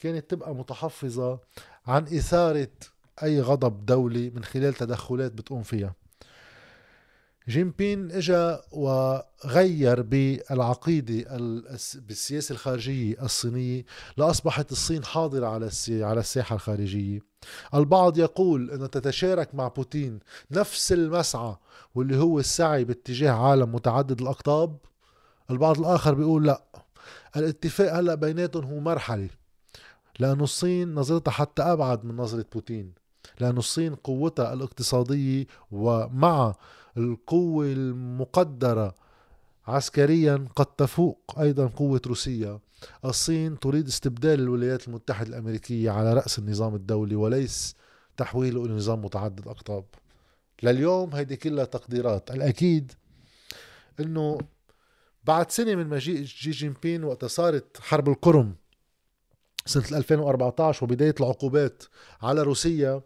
كانت 0.00 0.30
تبقى 0.30 0.54
متحفظة 0.54 1.40
عن 1.86 2.02
إثارة 2.02 2.68
أي 3.22 3.40
غضب 3.40 3.86
دولي 3.86 4.30
من 4.30 4.44
خلال 4.44 4.74
تدخلات 4.74 5.32
بتقوم 5.32 5.62
فيها. 5.62 5.94
جيم 7.48 7.74
بين 7.78 8.12
إجا 8.12 8.62
وغير 8.72 10.02
بالعقيدة 10.02 11.38
بالسياسة 11.94 12.52
الخارجية 12.52 13.22
الصينية 13.22 13.84
لأصبحت 14.16 14.72
الصين 14.72 15.04
حاضرة 15.04 15.46
على 15.46 15.70
على 15.88 16.20
الساحة 16.20 16.54
الخارجية. 16.54 17.20
البعض 17.74 18.18
يقول 18.18 18.70
أن 18.70 18.90
تتشارك 18.90 19.54
مع 19.54 19.68
بوتين 19.68 20.18
نفس 20.50 20.92
المسعى 20.92 21.56
واللي 21.94 22.16
هو 22.16 22.38
السعي 22.38 22.84
باتجاه 22.84 23.30
عالم 23.32 23.74
متعدد 23.74 24.20
الأقطاب. 24.20 24.76
البعض 25.50 25.78
الآخر 25.78 26.14
بيقول 26.14 26.46
لأ 26.46 26.62
الاتفاق 27.36 27.94
هلأ 27.94 28.14
بيناتهم 28.14 28.64
هو 28.64 28.80
مرحلة 28.80 29.28
لأنه 30.18 30.44
الصين 30.44 30.94
نظرتها 30.94 31.32
حتى 31.32 31.62
أبعد 31.62 32.04
من 32.04 32.16
نظرة 32.16 32.46
بوتين 32.52 32.94
لأن 33.40 33.58
الصين 33.58 33.94
قوتها 33.94 34.52
الاقتصادية 34.52 35.46
ومع 35.70 36.54
القوة 36.96 37.66
المقدرة 37.66 38.94
عسكريا 39.66 40.48
قد 40.56 40.66
تفوق 40.66 41.34
أيضا 41.38 41.66
قوة 41.66 42.00
روسيا 42.06 42.60
الصين 43.04 43.58
تريد 43.58 43.86
استبدال 43.86 44.40
الولايات 44.40 44.88
المتحدة 44.88 45.28
الأمريكية 45.28 45.90
على 45.90 46.14
رأس 46.14 46.38
النظام 46.38 46.74
الدولي 46.74 47.14
وليس 47.14 47.76
تحويله 48.16 48.64
إلى 48.64 48.74
نظام 48.74 49.04
متعدد 49.04 49.48
أقطاب. 49.48 49.84
لليوم 50.62 51.14
هيدي 51.14 51.36
كلها 51.36 51.64
تقديرات. 51.64 52.30
الأكيد 52.30 52.92
أنه 54.00 54.38
بعد 55.24 55.50
سنة 55.50 55.74
من 55.74 55.86
مجيء 55.86 56.22
جي 56.22 56.50
جين 56.50 56.74
بين 56.82 57.04
وقت 57.04 57.24
صارت 57.24 57.76
حرب 57.80 58.08
القرم 58.08 58.54
سنة 59.66 59.98
2014 59.98 60.84
وبداية 60.84 61.14
العقوبات 61.20 61.82
على 62.22 62.42
روسيا 62.42 63.02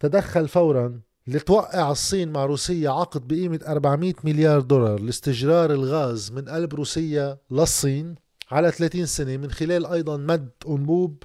تدخل 0.00 0.48
فورا 0.48 1.00
لتوقع 1.26 1.90
الصين 1.90 2.32
مع 2.32 2.44
روسيا 2.44 2.90
عقد 2.90 3.28
بقيمة 3.28 3.60
400 3.66 4.14
مليار 4.24 4.60
دولار 4.60 5.00
لاستجرار 5.00 5.72
الغاز 5.72 6.32
من 6.32 6.48
قلب 6.48 6.74
روسيا 6.74 7.38
للصين 7.50 8.14
على 8.50 8.70
30 8.70 9.06
سنة 9.06 9.36
من 9.36 9.50
خلال 9.50 9.86
أيضا 9.86 10.16
مد 10.16 10.50
أنبوب 10.68 11.22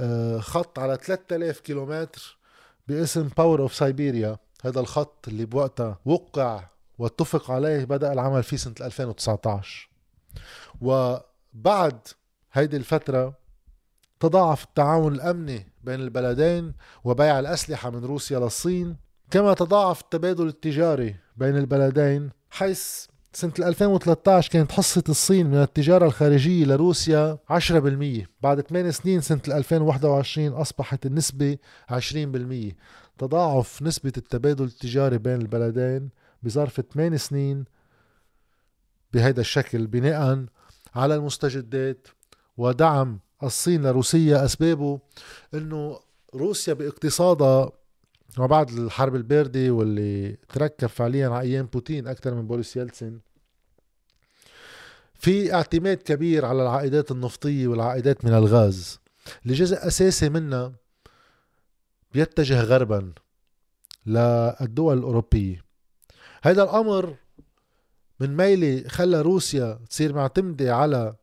آه، 0.00 0.38
خط 0.38 0.78
على 0.78 0.98
3000 1.02 1.60
كيلومتر 1.60 2.38
باسم 2.88 3.28
Power 3.36 3.60
of 3.60 3.74
Siberia 3.74 4.36
هذا 4.64 4.80
الخط 4.80 5.28
اللي 5.28 5.44
بوقتها 5.44 5.98
وقع 6.04 6.64
واتفق 6.98 7.50
عليه 7.50 7.84
بدأ 7.84 8.12
العمل 8.12 8.42
فيه 8.42 8.56
سنة 8.56 8.74
2019 8.80 9.88
وبعد 10.80 11.98
هيدي 12.52 12.76
الفترة 12.76 13.34
تضاعف 14.20 14.64
التعاون 14.64 15.14
الأمني 15.14 15.72
بين 15.84 16.00
البلدين 16.00 16.72
وبيع 17.04 17.38
الأسلحة 17.38 17.90
من 17.90 18.04
روسيا 18.04 18.38
للصين. 18.38 18.96
كما 19.30 19.54
تضاعف 19.54 20.00
التبادل 20.00 20.46
التجاري 20.46 21.16
بين 21.36 21.56
البلدين 21.56 22.30
حيث 22.50 23.06
سنة 23.32 23.52
2013 23.58 24.52
كانت 24.52 24.72
حصة 24.72 25.04
الصين 25.08 25.46
من 25.46 25.62
التجارة 25.62 26.06
الخارجية 26.06 26.64
لروسيا 26.64 27.38
10% 27.52 28.26
بعد 28.42 28.60
8 28.60 28.90
سنين 28.90 29.20
سنة 29.20 29.40
2021 29.48 30.52
أصبحت 30.52 31.06
النسبة 31.06 31.58
20% 31.92 32.74
تضاعف 33.18 33.82
نسبة 33.82 34.12
التبادل 34.16 34.64
التجاري 34.64 35.18
بين 35.18 35.40
البلدين 35.40 36.10
بظرف 36.42 36.80
8 36.80 37.16
سنين 37.16 37.64
بهذا 39.12 39.40
الشكل 39.40 39.86
بناء 39.86 40.46
على 40.94 41.14
المستجدات 41.14 42.08
ودعم 42.56 43.20
الصين 43.42 43.82
لروسيا. 43.82 44.44
أسبابه 44.44 45.00
أنه 45.54 46.00
روسيا 46.34 46.74
باقتصادها 46.74 47.72
وبعد 48.38 48.70
الحرب 48.70 49.14
الباردة 49.14 49.70
واللي 49.70 50.36
تركب 50.48 50.86
فعليا 50.86 51.28
على 51.28 51.40
أيام 51.40 51.66
بوتين 51.66 52.06
أكثر 52.06 52.34
من 52.34 52.46
بوريس 52.46 52.76
يلتسن 52.76 53.18
في 55.14 55.54
اعتماد 55.54 55.96
كبير 55.96 56.44
على 56.44 56.62
العائدات 56.62 57.10
النفطية 57.10 57.66
والعائدات 57.66 58.24
من 58.24 58.34
الغاز. 58.34 59.00
لجزء 59.44 59.86
أساسي 59.86 60.28
منها 60.28 60.72
بيتجه 62.14 62.60
غربا 62.60 63.12
للدول 64.06 64.98
الأوروبية. 64.98 65.64
هذا 66.42 66.62
الأمر 66.62 67.16
من 68.20 68.36
ميلي 68.36 68.88
خلى 68.88 69.20
روسيا 69.20 69.78
تصير 69.90 70.12
معتمدة 70.12 70.76
على 70.76 71.14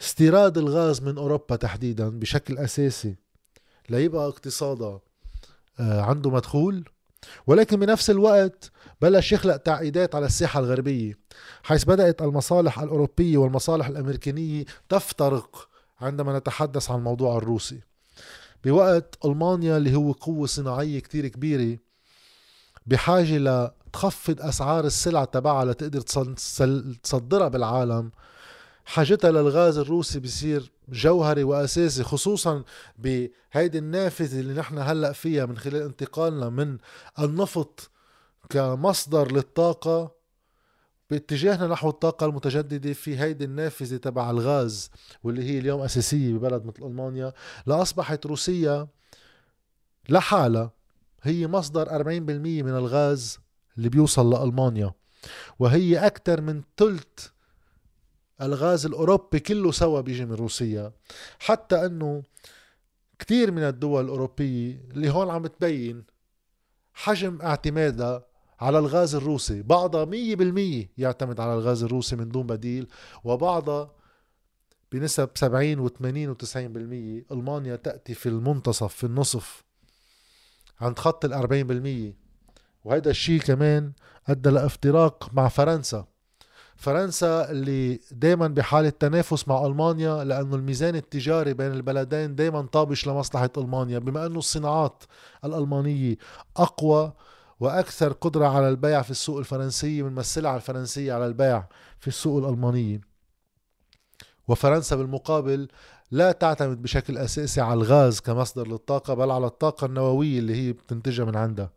استيراد 0.00 0.58
الغاز 0.58 1.02
من 1.02 1.18
أوروبا 1.18 1.56
تحديدا 1.56 2.08
بشكل 2.08 2.58
أساسي 2.58 3.16
ليبقى 3.88 4.28
اقتصادها 4.28 5.00
عنده 5.78 6.30
مدخول. 6.30 6.88
ولكن 7.46 7.80
بنفس 7.80 8.10
الوقت 8.10 8.70
بلش 9.00 9.32
يخلق 9.32 9.56
تعقيدات 9.56 10.14
على 10.14 10.26
الساحة 10.26 10.60
الغربية 10.60 11.18
حيث 11.62 11.84
بدأت 11.84 12.22
المصالح 12.22 12.80
الأوروبية 12.80 13.36
والمصالح 13.38 13.86
الأمريكانية 13.86 14.64
تفترق 14.88 15.68
عندما 16.00 16.38
نتحدث 16.38 16.90
عن 16.90 16.98
الموضوع 16.98 17.36
الروسي. 17.36 17.80
بوقت 18.64 19.18
ألمانيا 19.24 19.76
اللي 19.76 19.94
هو 19.96 20.12
قوة 20.12 20.46
صناعية 20.46 20.98
كتير 21.00 21.28
كبيرة 21.28 21.78
بحاجة 22.86 23.38
لتخفض 23.38 24.40
أسعار 24.40 24.84
السلع 24.84 25.24
تبعها 25.24 25.64
لتقدر 25.64 26.00
تصدرها 27.02 27.48
بالعالم 27.48 28.10
حاجتها 28.84 29.30
للغاز 29.30 29.78
الروسي 29.78 30.20
بصير 30.20 30.72
جوهري 30.88 31.44
وأساسي 31.44 32.02
خصوصا 32.02 32.62
بهيدي 32.98 33.78
النافذة 33.78 34.40
اللي 34.40 34.54
نحن 34.54 34.78
هلأ 34.78 35.12
فيها 35.12 35.46
من 35.46 35.58
خلال 35.58 35.82
انتقالنا 35.82 36.48
من 36.48 36.78
النفط 37.18 37.90
كمصدر 38.50 39.32
للطاقة 39.32 40.14
باتجاهنا 41.10 41.66
نحو 41.66 41.88
الطاقة 41.88 42.26
المتجددة 42.26 42.92
في 42.92 43.18
هيدي 43.18 43.44
النافذة 43.44 43.96
تبع 43.96 44.30
الغاز 44.30 44.90
واللي 45.24 45.44
هي 45.44 45.58
اليوم 45.58 45.80
أساسية 45.80 46.32
ببلد 46.32 46.64
مثل 46.64 46.86
ألمانيا 46.86 47.32
لأصبحت 47.66 48.26
روسيا 48.26 48.88
لحالها 50.08 50.70
هي 51.22 51.46
مصدر 51.46 51.86
40% 51.86 51.90
من 52.08 52.76
الغاز 52.76 53.38
اللي 53.76 53.88
بيوصل 53.88 54.30
لألمانيا 54.30 54.92
وهي 55.58 56.06
أكثر 56.06 56.40
من 56.40 56.62
ثلث 56.76 57.33
الغاز 58.42 58.86
الأوروبي 58.86 59.40
كله 59.40 59.72
سوا 59.72 60.00
بيجي 60.00 60.24
من 60.24 60.32
روسيا. 60.34 60.92
حتى 61.38 61.86
أنه 61.86 62.22
كتير 63.18 63.50
من 63.52 63.62
الدول 63.62 64.04
الأوروبية 64.04 64.88
اللي 64.90 65.10
هون 65.10 65.30
عم 65.30 65.46
تبين 65.46 66.04
حجم 66.94 67.42
اعتمادها 67.42 68.26
على 68.60 68.78
الغاز 68.78 69.14
الروسي. 69.14 69.62
بعضها 69.62 70.04
مية 70.04 70.36
بالمية 70.36 70.90
يعتمد 70.98 71.40
على 71.40 71.54
الغاز 71.54 71.82
الروسي 71.82 72.16
من 72.16 72.28
دون 72.28 72.46
بديل 72.46 72.88
وبعضها 73.24 73.90
بنسب 74.92 75.30
70 75.34 75.88
و80 75.88 76.36
و90% 76.36 77.32
ألمانيا 77.32 77.76
تأتي 77.76 78.14
في 78.14 78.28
المنتصف 78.28 78.94
في 78.94 79.04
النصف 79.04 79.64
عند 80.80 80.98
خط 80.98 81.24
ال 81.24 82.14
40% 82.14 82.14
وهذا 82.84 83.10
الشيء 83.10 83.40
كمان 83.40 83.92
أدى 84.26 84.50
لإفتراق 84.50 85.30
مع 85.32 85.48
فرنسا. 85.48 86.06
فرنسا 86.76 87.50
اللي 87.50 88.00
دايما 88.10 88.48
بحالة 88.48 88.88
تنافس 88.88 89.48
مع 89.48 89.66
ألمانيا 89.66 90.24
لأنه 90.24 90.56
الميزان 90.56 90.96
التجاري 90.96 91.54
بين 91.54 91.72
البلدين 91.72 92.34
دايما 92.34 92.62
طابش 92.62 93.06
لمصلحة 93.06 93.50
ألمانيا 93.58 93.98
بما 93.98 94.26
أنه 94.26 94.38
الصناعات 94.38 95.04
الألمانية 95.44 96.16
أقوى 96.56 97.12
وأكثر 97.60 98.12
قدرة 98.12 98.46
على 98.46 98.68
البيع 98.68 99.02
في 99.02 99.10
السوق 99.10 99.38
الفرنسية 99.38 100.02
من 100.02 100.18
السلع 100.18 100.56
الفرنسية 100.56 101.12
على 101.12 101.26
البيع 101.26 101.64
في 102.00 102.08
السوق 102.08 102.44
الألمانية. 102.44 103.00
وفرنسا 104.48 104.96
بالمقابل 104.96 105.68
لا 106.10 106.32
تعتمد 106.32 106.82
بشكل 106.82 107.18
أساسي 107.18 107.60
على 107.60 107.74
الغاز 107.74 108.20
كمصدر 108.20 108.68
للطاقة 108.68 109.14
بل 109.14 109.30
على 109.30 109.46
الطاقة 109.46 109.84
النووية 109.84 110.38
اللي 110.38 110.54
هي 110.56 110.72
بتنتجها 110.72 111.24
من 111.24 111.36
عندها. 111.36 111.70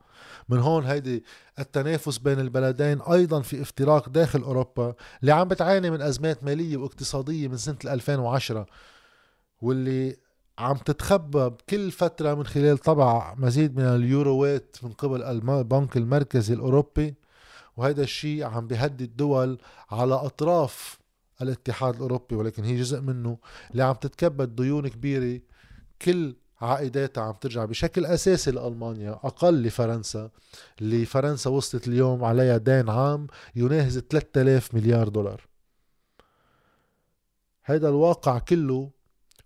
من 0.49 0.59
هون 0.59 0.85
هيدي 0.85 1.23
التنافس 1.59 2.17
بين 2.17 2.39
البلدين 2.39 3.01
أيضا 3.01 3.41
في 3.41 3.61
افتراق 3.61 4.09
داخل 4.09 4.41
أوروبا 4.41 4.93
اللي 5.21 5.31
عم 5.31 5.47
بتعاني 5.47 5.89
من 5.89 6.01
أزمات 6.01 6.43
مالية 6.43 6.77
واقتصادية 6.77 7.47
من 7.47 7.57
سنة 7.57 7.77
2010 7.85 8.65
واللي 9.61 10.17
عم 10.59 10.77
تتخبى 10.77 11.49
بكل 11.49 11.91
فترة 11.91 12.33
من 12.33 12.45
خلال 12.45 12.77
طبع 12.77 13.35
مزيد 13.37 13.77
من 13.77 13.83
اليوروات 13.83 14.75
من 14.83 14.91
قبل 14.91 15.23
البنك 15.23 15.97
المركزي 15.97 16.53
الأوروبي. 16.53 17.15
وهذا 17.77 18.03
الشيء 18.03 18.43
عم 18.43 18.67
بيهدد 18.67 19.15
دول 19.17 19.57
على 19.91 20.13
أطراف 20.15 20.99
الاتحاد 21.41 21.95
الأوروبي 21.95 22.35
ولكن 22.35 22.63
هي 22.63 22.79
جزء 22.79 23.01
منه 23.01 23.37
اللي 23.71 23.83
عم 23.83 23.95
تتكبد 23.95 24.55
ديون 24.55 24.87
كبيرة 24.87 25.41
كل 26.01 26.35
عائداتها 26.61 27.23
عم 27.23 27.33
ترجع 27.33 27.65
بشكل 27.65 28.05
أساسي 28.05 28.51
لألمانيا 28.51 29.11
أقل 29.11 29.63
لفرنسا. 29.63 30.29
اللي 30.81 31.05
فرنسا 31.05 31.49
وصلت 31.49 31.87
اليوم 31.87 32.23
عليها 32.23 32.57
دين 32.57 32.89
عام 32.89 33.27
يناهز 33.55 33.99
3000 33.99 34.75
مليار 34.75 35.07
دولار. 35.07 35.47
هذا 37.63 37.89
الواقع 37.89 38.39
كله 38.39 38.89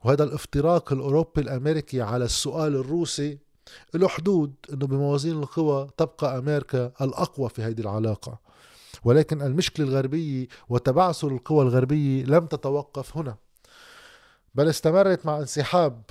وهذا 0.04 0.24
الافتراق 0.24 0.94
الأوروبي 0.94 1.42
الأمريكي 1.42 2.02
على 2.02 2.26
السؤال 2.26 2.76
الروسي 2.76 3.40
له 3.94 4.08
حدود 4.08 4.54
إنه 4.74 4.88
بموازين 4.88 5.40
القوى 5.40 5.90
تبقى 5.98 6.38
أمريكا 6.38 6.92
الأقوى 7.02 7.50
في 7.50 7.64
هذه 7.64 7.82
العلاقة. 7.82 8.40
ولكن 9.04 9.42
المشكلة 9.42 9.86
الغربية 9.86 10.48
وتبعثر 10.70 11.28
القوى 11.28 11.64
الغربية 11.64 12.24
لم 12.24 12.46
تتوقف 12.46 13.18
هنا. 13.18 13.36
بل 14.56 14.70
استمرت 14.70 15.26
مع 15.26 15.40
انسحاب 15.40 16.02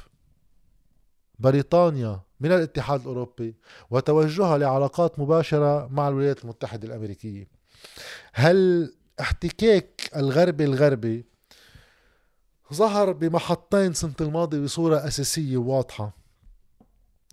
بريطانيا 1.40 2.20
من 2.40 2.53
الاتحاد 2.53 3.00
الأوروبي 3.00 3.57
وتوجهها 3.90 4.59
لعلاقات 4.59 5.18
مباشرة 5.18 5.87
مع 5.87 6.09
الولايات 6.09 6.44
المتحدة 6.44 6.88
الأمريكية. 6.88 7.48
هل 8.33 8.92
احتكاك 9.20 10.11
الغربي 10.16 10.64
الغربي 10.64 11.26
ظهر 12.74 13.12
بمحطين 13.12 13.92
سنة 13.92 14.14
الماضي 14.20 14.64
بصورة 14.64 14.96
أساسية 14.96 15.57
وواضحة؟ 15.57 16.16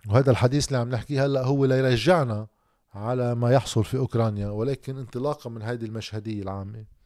وهذا 0.09 0.31
الحديث 0.31 0.67
اللي 0.67 0.77
عم 0.77 0.89
نحكيه 0.89 1.25
هلأ 1.25 1.43
هو 1.43 1.65
ليرجعنا 1.65 2.47
على 2.93 3.35
ما 3.35 3.51
يحصل 3.51 3.83
في 3.83 3.97
أوكرانيا 3.97 4.49
ولكن 4.49 4.97
انطلاقا 4.97 5.49
من 5.49 5.61
هذه 5.61 5.85
المشهدية 5.85 6.41
العامة. 6.43 6.96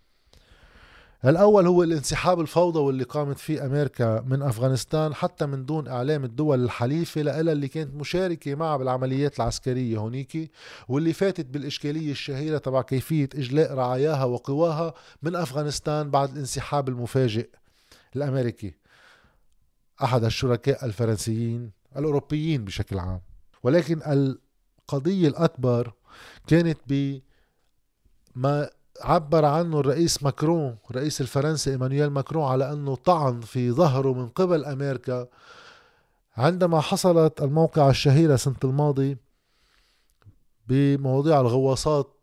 الأول 1.25 1.67
هو 1.67 1.83
الانسحاب 1.83 2.39
الفوضوي 2.39 2.93
اللي 2.93 3.03
قامت 3.03 3.39
فيه 3.39 3.65
أمريكا 3.65 4.21
من 4.21 4.41
أفغانستان 4.41 5.13
حتى 5.13 5.45
من 5.45 5.65
دون 5.65 5.87
إعلام 5.87 6.23
الدول 6.23 6.63
الحليفة 6.63 7.21
لها 7.21 7.41
اللي 7.41 7.67
كانت 7.67 7.95
مشاركة 7.95 8.55
معها 8.55 8.77
بالعمليات 8.77 9.39
العسكرية 9.39 9.97
هونيك 9.97 10.51
واللي 10.87 11.13
فاتت 11.13 11.45
بالإشكالية 11.45 12.11
الشهيرة 12.11 12.57
تبع 12.57 12.81
كيفية 12.81 13.29
إجلاء 13.35 13.73
رعاياها 13.73 14.23
وقواها 14.23 14.93
من 15.21 15.35
أفغانستان 15.35 16.09
بعد 16.11 16.31
الانسحاب 16.31 16.89
المفاجئ 16.89 17.49
الأمريكي. 18.15 18.73
أحد 20.03 20.23
الشركاء 20.23 20.85
الفرنسيين 20.85 21.71
الأوروبيين 21.97 22.65
بشكل 22.65 22.99
عام. 22.99 23.21
ولكن 23.63 24.01
القضية 24.01 25.27
الأكبر 25.27 25.93
كانت 26.47 26.79
بما 28.35 28.69
عبر 29.01 29.45
عنه 29.45 29.79
الرئيس 29.79 30.23
ماكرون 30.23 30.77
رئيس 30.91 31.21
الفرنسي 31.21 31.71
إيمانويل 31.71 32.07
ماكرون 32.07 32.43
على 32.43 32.73
أنه 32.73 32.95
طعن 32.95 33.41
في 33.41 33.71
ظهره 33.71 34.13
من 34.13 34.29
قبل 34.29 34.65
أمريكا 34.65 35.27
عندما 36.37 36.81
حصلت 36.81 37.41
الموقعة 37.41 37.89
الشهيرة 37.89 38.35
سنة 38.35 38.55
الماضي 38.63 39.17
بمواضيع 40.67 41.41
الغواصات 41.41 42.13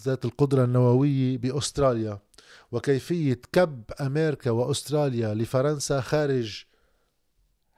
ذات 0.00 0.24
القدرة 0.24 0.64
النووية 0.64 1.38
بأستراليا 1.38 2.18
وكيفية 2.72 3.40
كب 3.52 3.82
أمريكا 4.00 4.50
وأستراليا 4.50 5.34
لفرنسا 5.34 6.00
خارج 6.00 6.64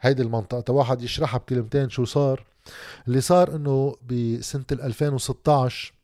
هيدي 0.01 0.23
المنطقة. 0.23 0.73
واحد 0.73 1.03
يشرحها 1.03 1.39
بكلمتين 1.39 1.89
شو 1.89 2.05
صار. 2.05 2.45
اللي 3.09 3.21
صار 3.21 3.57
إنه 3.57 3.97
بسنة 4.03 4.65
2016 4.73 5.95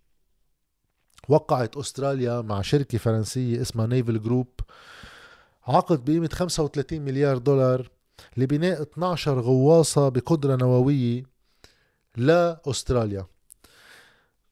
وقعت 1.28 1.76
أستراليا 1.76 2.40
مع 2.40 2.62
شركة 2.62 2.98
فرنسية 2.98 3.62
اسمها 3.62 3.86
Naval 3.86 4.22
Group 4.22 4.48
عقد 5.66 6.04
بقيمة 6.04 6.28
35 6.32 7.00
مليار 7.00 7.38
دولار 7.38 7.90
لبناء 8.36 8.82
12 8.82 9.40
غواصة 9.40 10.08
بقدرة 10.08 10.56
نووية 10.56 11.22
لأستراليا. 12.16 13.26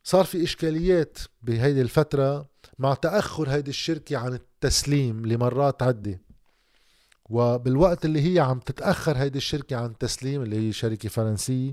صار 0.05 0.25
في 0.25 0.43
إشكاليات 0.45 1.19
بهيدي 1.43 1.81
الفترة 1.81 2.47
مع 2.79 2.95
تأخر 2.95 3.49
هيدي 3.51 3.71
الشركة 3.71 4.17
عن 4.17 4.33
التسليم 4.35 5.27
لمرات 5.27 5.83
عدة. 5.83 6.21
وبالوقت 7.31 8.05
اللي 8.05 8.35
هي 8.35 8.39
عم 8.39 8.59
تتأخر 8.61 9.17
هيدي 9.17 9.39
الشركة 9.39 9.77
عن 9.77 9.91
التسليم 9.91 10.43
اللي 10.43 10.69
هي 10.69 10.73
شركة 10.73 11.09
فرنسية 11.09 11.73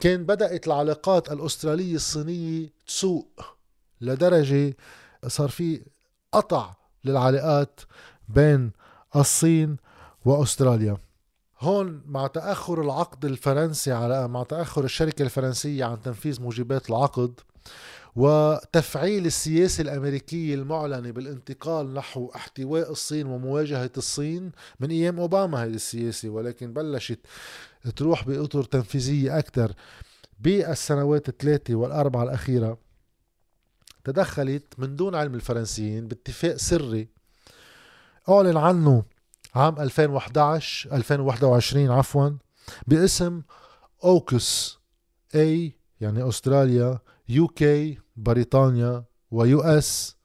كان 0.00 0.26
بدأت 0.26 0.66
العلاقات 0.66 1.32
الأسترالية 1.32 1.94
الصينية 1.94 2.72
تسوء 2.86 3.26
لدرجة 4.00 4.76
صار 5.26 5.48
في 5.48 5.82
قطع 6.32 6.74
للعلاقات 7.04 7.80
بين 8.28 8.72
الصين 9.16 9.76
وأستراليا. 10.24 10.96
هون 11.60 12.02
مع 12.06 12.26
تأخر 12.26 12.82
العقد 12.82 13.24
الفرنسي 13.24 13.92
على 13.92 14.28
مع 14.28 14.42
تأخر 14.42 14.84
الشركة 14.84 15.22
الفرنسية 15.22 15.84
عن 15.84 16.02
تنفيذ 16.02 16.42
موجبات 16.42 16.90
العقد 16.90 17.40
وتفعيل 18.16 19.26
السياسة 19.26 19.82
الأمريكية 19.82 20.54
المعلنة 20.54 21.10
بالانتقال 21.10 21.94
نحو 21.94 22.30
احتواء 22.34 22.90
الصين 22.90 23.26
ومواجهة 23.26 23.90
الصين 23.96 24.52
من 24.80 24.90
أيام 24.90 25.20
أوباما 25.20 25.64
هذه 25.64 25.74
السياسة 25.74 26.28
ولكن 26.28 26.72
بلشت 26.72 27.18
تروح 27.90 28.24
بأطر 28.24 28.62
تنفيذية 28.62 29.38
أكثر 29.38 29.72
بالسنوات 30.40 31.28
الثلاثة 31.28 31.74
والأربعة 31.74 32.22
الأخيرة 32.22 32.78
تدخلت 34.04 34.74
من 34.78 34.96
دون 34.96 35.14
علم 35.14 35.34
الفرنسيين 35.34 36.08
باتفاق 36.08 36.56
سري. 36.56 37.08
أعلن 38.28 38.56
عنه 38.56 39.04
عام 39.54 39.78
2011 39.80 40.92
2021 40.92 41.90
عفوا 41.90 42.30
باسم 42.86 43.42
أوكس 44.04 44.78
A 45.34 45.72
يعني 46.00 46.28
أستراليا 46.28 46.98
UK 47.28 47.98
بريطانيا 48.16 49.04
و 49.30 49.60
US 49.60 50.16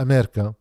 أمريكا. 0.00 0.54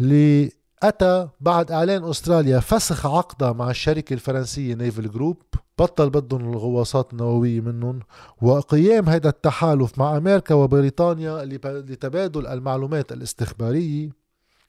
اللي 0.00 0.52
أتى 0.82 1.28
بعد 1.40 1.70
إعلان 1.72 2.04
أستراليا 2.04 2.60
فسخ 2.60 3.06
عقدها 3.06 3.52
مع 3.52 3.70
الشركة 3.70 4.14
الفرنسية 4.14 4.74
Naval 4.74 5.10
Group 5.10 5.42
بطل 5.78 6.10
بدهم 6.10 6.52
الغواصات 6.52 7.12
النووية 7.12 7.60
منهم 7.60 8.00
وقيام 8.42 9.08
هذا 9.08 9.28
التحالف 9.28 9.98
مع 9.98 10.16
أمريكا 10.16 10.54
وبريطانيا 10.54 11.44
لتبادل 11.44 12.46
المعلومات 12.46 13.12
الاستخبارية 13.12 14.10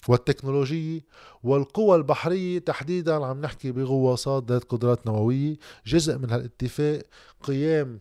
والتكنولوجية 0.07 1.01
والقوى 1.43 1.95
البحرية. 1.95 2.59
تحديدا 2.59 3.25
عم 3.25 3.41
نحكي 3.41 3.71
بغواصات 3.71 4.51
ذات 4.51 4.63
قدرات 4.63 5.07
نووية 5.07 5.55
جزء 5.85 6.17
من 6.17 6.29
هالاتفاق 6.29 7.01
قيام 7.43 7.99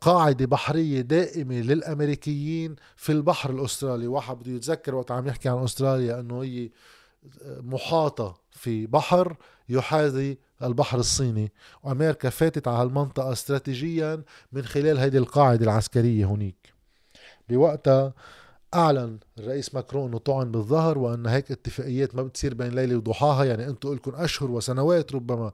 قاعدة 0.00 0.46
بحرية 0.46 1.00
دائمة 1.00 1.54
للأمريكيين 1.54 2.76
في 2.96 3.12
البحر 3.12 3.50
الأسترالي. 3.50 4.06
واحد 4.06 4.38
بده 4.38 4.52
يتذكر 4.52 4.94
وقت 4.94 5.10
عم 5.10 5.28
يحكي 5.28 5.48
عن 5.48 5.64
أستراليا 5.64 6.20
أنه 6.20 6.42
هي 6.42 6.70
محاطة 7.44 8.40
في 8.50 8.86
بحر 8.86 9.36
يحاذي 9.68 10.38
البحر 10.62 10.98
الصيني. 10.98 11.52
وأمريكا 11.82 12.30
فاتت 12.30 12.68
على 12.68 12.78
هالمنطقة 12.78 13.32
استراتيجيا 13.32 14.22
من 14.52 14.62
خلال 14.62 14.98
هذه 14.98 15.16
القاعدة 15.16 15.64
العسكرية 15.64 16.24
هنيك 16.24 16.74
بوقتها 17.48 18.14
أعلن 18.74 19.18
الرئيس 19.38 19.74
ماكرون 19.74 20.08
إنه 20.08 20.18
طعن 20.18 20.50
بالظهر 20.50 20.98
وإن 20.98 21.26
هيك 21.26 21.50
اتفاقيات 21.50 22.14
ما 22.14 22.22
بتصير 22.22 22.54
بين 22.54 22.68
ليلة 22.68 22.96
وضحاها. 22.96 23.44
يعني 23.44 23.66
أنتم 23.68 23.94
لكم 23.94 24.14
أشهر 24.14 24.50
وسنوات 24.50 25.12
ربما 25.14 25.52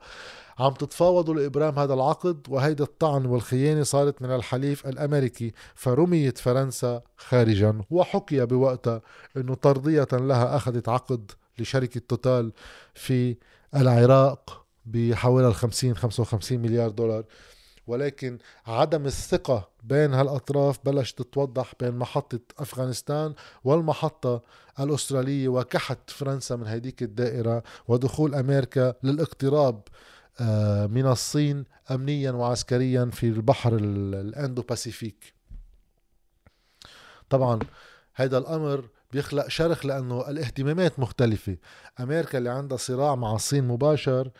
عم 0.59 0.75
تتفاوضوا 0.75 1.35
لإبرام 1.35 1.79
هذا 1.79 1.95
العقد 1.95 2.47
وهيدا 2.49 2.85
الطعن 2.85 3.27
والخيانة 3.27 3.83
صارت 3.83 4.23
من 4.23 4.31
الحليف 4.31 4.87
الأمريكي 4.87 5.53
فرميت 5.75 6.39
فرنسا 6.39 7.03
خارجا 7.17 7.83
وحكي 7.91 8.47
بوقتها 8.47 9.03
إنه 9.37 9.55
ترضيه 9.55 10.09
لها 10.13 10.57
أخذت 10.57 10.89
عقد 10.89 11.31
لشركة 11.59 12.01
توتال 12.09 12.53
في 12.95 13.37
العراق 13.77 14.67
بحوالي 14.87 15.55
50 15.55 15.97
55 15.97 16.59
مليار 16.59 16.91
دولار. 16.91 17.25
ولكن 17.87 18.39
عدم 18.67 19.07
الثقة 19.07 19.69
بين 19.83 20.15
هالأطراف 20.15 20.79
بلش 20.85 21.13
تتوضح 21.13 21.73
بين 21.81 21.95
محطة 21.95 22.41
أفغانستان 22.59 23.35
والمحطة 23.65 24.43
الأسترالية 24.81 25.49
وكحش 25.49 26.11
فرنسا 26.11 26.57
من 26.57 26.67
هيديك 26.67 27.03
الدائرة 27.03 27.63
ودخول 27.89 28.35
أمريكا 28.35 28.95
للاقتراب 29.03 29.83
من 30.91 31.07
الصين 31.07 31.65
أمنيا 31.91 32.31
وعسكريا 32.31 33.11
في 33.13 33.27
البحر 33.27 33.77
الـ 33.77 34.63
Indo-Pacific 34.63 35.35
طبعا 37.31 37.59
هذا 38.15 38.39
الأمر 38.39 38.89
بيخلق 39.13 39.49
شرخ 39.49 39.87
لأنه 39.87 40.31
الاهتمامات 40.31 41.01
مختلفة. 41.01 41.57
أمريكا 42.01 42.39
اللي 42.39 42.51
عندها 42.51 42.77
صراع 42.77 43.15
مع 43.15 43.35
الصين 43.35 43.69
مباشر 43.69 44.31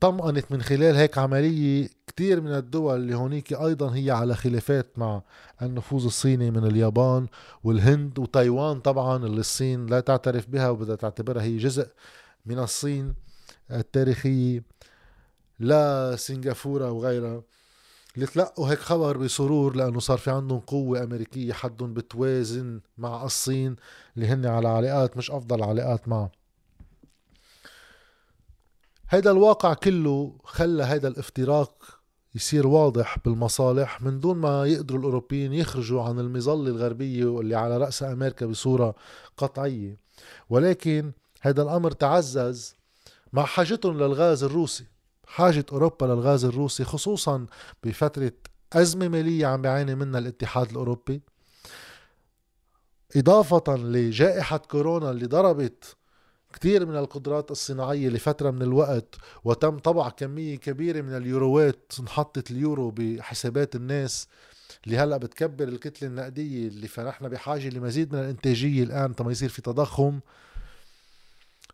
طمأنت 0.00 0.52
من 0.52 0.62
خلال 0.62 0.96
هيك 0.96 1.18
عملية 1.18 1.88
كتير 2.06 2.40
من 2.40 2.54
الدول 2.54 2.96
اللي 2.96 3.14
هونيك 3.14 3.52
أيضا 3.52 3.94
هي 3.94 4.10
على 4.10 4.34
خلافات 4.34 4.98
مع 4.98 5.22
النفوذ 5.62 6.04
الصيني 6.04 6.50
من 6.50 6.64
اليابان 6.66 7.26
والهند 7.64 8.18
وتايوان 8.18 8.80
طبعا 8.80 9.26
اللي 9.26 9.40
الصين 9.40 9.86
لا 9.86 10.00
تعترف 10.00 10.46
بها 10.48 10.70
وبدها 10.70 10.96
تعتبرها 10.96 11.42
هي 11.42 11.56
جزء 11.56 11.88
من 12.46 12.58
الصين 12.58 13.14
التاريخية. 13.70 14.62
لا 15.60 16.16
سنغافورة 16.16 16.90
وغيرها 16.90 17.42
اللي 18.14 18.26
تلقوا 18.26 18.70
هيك 18.70 18.78
خبر 18.78 19.16
بسرور 19.16 19.76
لأنه 19.76 20.00
صار 20.00 20.18
في 20.18 20.30
عندهم 20.30 20.58
قوة 20.60 21.02
أمريكية 21.02 21.52
حدهم 21.52 21.94
بتوازن 21.94 22.80
مع 22.98 23.24
الصين 23.24 23.76
اللي 24.16 24.26
هن 24.26 24.46
على 24.46 24.68
علاقات 24.68 25.16
مش 25.16 25.30
أفضل 25.30 25.62
علاقات 25.62 26.08
معه 26.08 26.32
هيدا 29.10 29.30
الواقع 29.30 29.74
كله 29.74 30.34
خلى 30.44 30.84
هيدا 30.84 31.08
الافتراق 31.08 31.98
يصير 32.34 32.66
واضح 32.66 33.18
بالمصالح 33.24 34.02
من 34.02 34.20
دون 34.20 34.36
ما 34.36 34.66
يقدروا 34.66 35.00
الأوروبيين 35.00 35.52
يخرجوا 35.52 36.02
عن 36.02 36.18
المظلة 36.18 36.70
الغربية 36.70 37.24
واللي 37.24 37.54
على 37.54 37.78
رأس 37.78 38.02
أمريكا 38.02 38.46
بصورة 38.46 38.94
قطعية. 39.36 39.96
ولكن 40.50 41.12
هذا 41.40 41.62
الأمر 41.62 41.90
تعزز 41.90 42.74
مع 43.32 43.44
حاجتهم 43.44 43.98
للغاز 43.98 44.44
الروسي. 44.44 44.84
حاجة 45.28 45.66
أوروبا 45.72 46.06
للغاز 46.06 46.44
الروسي 46.44 46.84
خصوصا 46.84 47.46
بفترة 47.84 48.32
أزمة 48.72 49.08
مالية 49.08 49.46
عم 49.46 49.62
بيعاني 49.62 49.94
منها 49.94 50.18
الاتحاد 50.20 50.70
الأوروبي. 50.70 51.22
إضافة 53.16 53.76
لجائحة 53.76 54.56
كورونا 54.56 55.10
اللي 55.10 55.26
ضربت 55.26 55.96
كثير 56.52 56.86
من 56.86 56.96
القدرات 56.96 57.50
الصناعية 57.50 58.08
لفترة 58.08 58.50
من 58.50 58.62
الوقت 58.62 59.14
وتم 59.44 59.78
طبع 59.78 60.08
كمية 60.08 60.56
كبيرة 60.56 61.00
من 61.00 61.16
اليوروات 61.16 61.92
انحطت 62.00 62.50
اليورو 62.50 62.90
بحسابات 62.90 63.76
الناس 63.76 64.28
اللي 64.86 64.98
هلأ 64.98 65.16
بتكبر 65.16 65.68
الكتلة 65.68 66.08
النقدية 66.08 66.68
اللي 66.68 66.88
فنحن 66.88 67.28
بحاجة 67.28 67.68
لمزيد 67.68 68.12
من 68.12 68.18
الإنتاجية 68.20 68.82
الآن 68.82 69.14
تما 69.14 69.32
يصير 69.32 69.48
في 69.48 69.62
تضخم. 69.62 70.20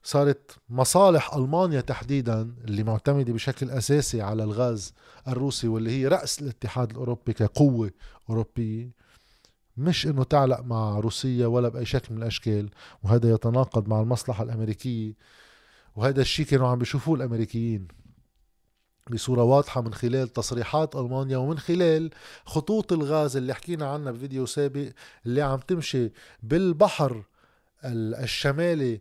صارت 0.05 0.57
مصالح 0.69 1.35
ألمانيا 1.35 1.81
تحديدا 1.81 2.55
اللي 2.65 2.83
معتمدة 2.83 3.33
بشكل 3.33 3.71
أساسي 3.71 4.23
على 4.23 4.45
الغاز 4.45 4.95
الروسي 5.29 5.69
واللي 5.69 5.91
هي 5.91 6.09
رأس 6.09 6.43
الاتحاد 6.43 6.91
الأوروبي 6.91 7.33
كقوة 7.33 7.91
أوروبية. 8.31 8.91
مش 9.77 10.07
إنه 10.07 10.25
تعلق 10.25 10.61
مع 10.61 10.99
روسيا 10.99 11.47
ولا 11.47 11.69
بأي 11.69 11.85
شكل 11.87 12.15
من 12.15 12.23
الأشكال 12.23 12.71
وهذا 13.03 13.31
يتناقض 13.31 13.89
مع 13.89 14.01
المصلحة 14.01 14.45
الأمريكية 14.45 15.13
وهذا 15.97 16.21
الشيء 16.21 16.47
كانوا 16.47 16.69
عم 16.69 16.79
بيشوفوه 16.79 17.15
الأمريكيين 17.17 17.89
بصورة 19.11 19.43
واضحة 19.43 19.81
من 19.81 19.95
خلال 19.95 20.29
تصريحات 20.29 20.97
ألمانيا 20.97 21.37
ومن 21.37 21.59
خلال 21.59 22.11
خطوط 22.45 22.93
الغاز 22.93 23.37
اللي 23.37 23.55
حكينا 23.55 23.87
عنها 23.91 24.13
بفيديو 24.13 24.47
سابق 24.47 24.89
اللي 25.27 25.43
عم 25.43 25.59
تمشي 25.59 26.13
بالبحر 26.43 27.23
الشمالي 27.85 29.01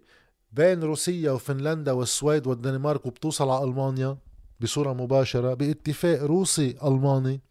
بين 0.53 0.83
روسيا 0.83 1.31
وفنلندا 1.31 1.91
والسويد 1.91 2.47
والدنمارك 2.47 3.05
وبتوصل 3.05 3.49
على 3.49 3.63
ألمانيا 3.63 4.17
بصورة 4.59 4.93
مباشرة 4.93 5.53
باتفاق 5.53 6.23
روسي 6.23 6.75
ألماني 6.83 7.41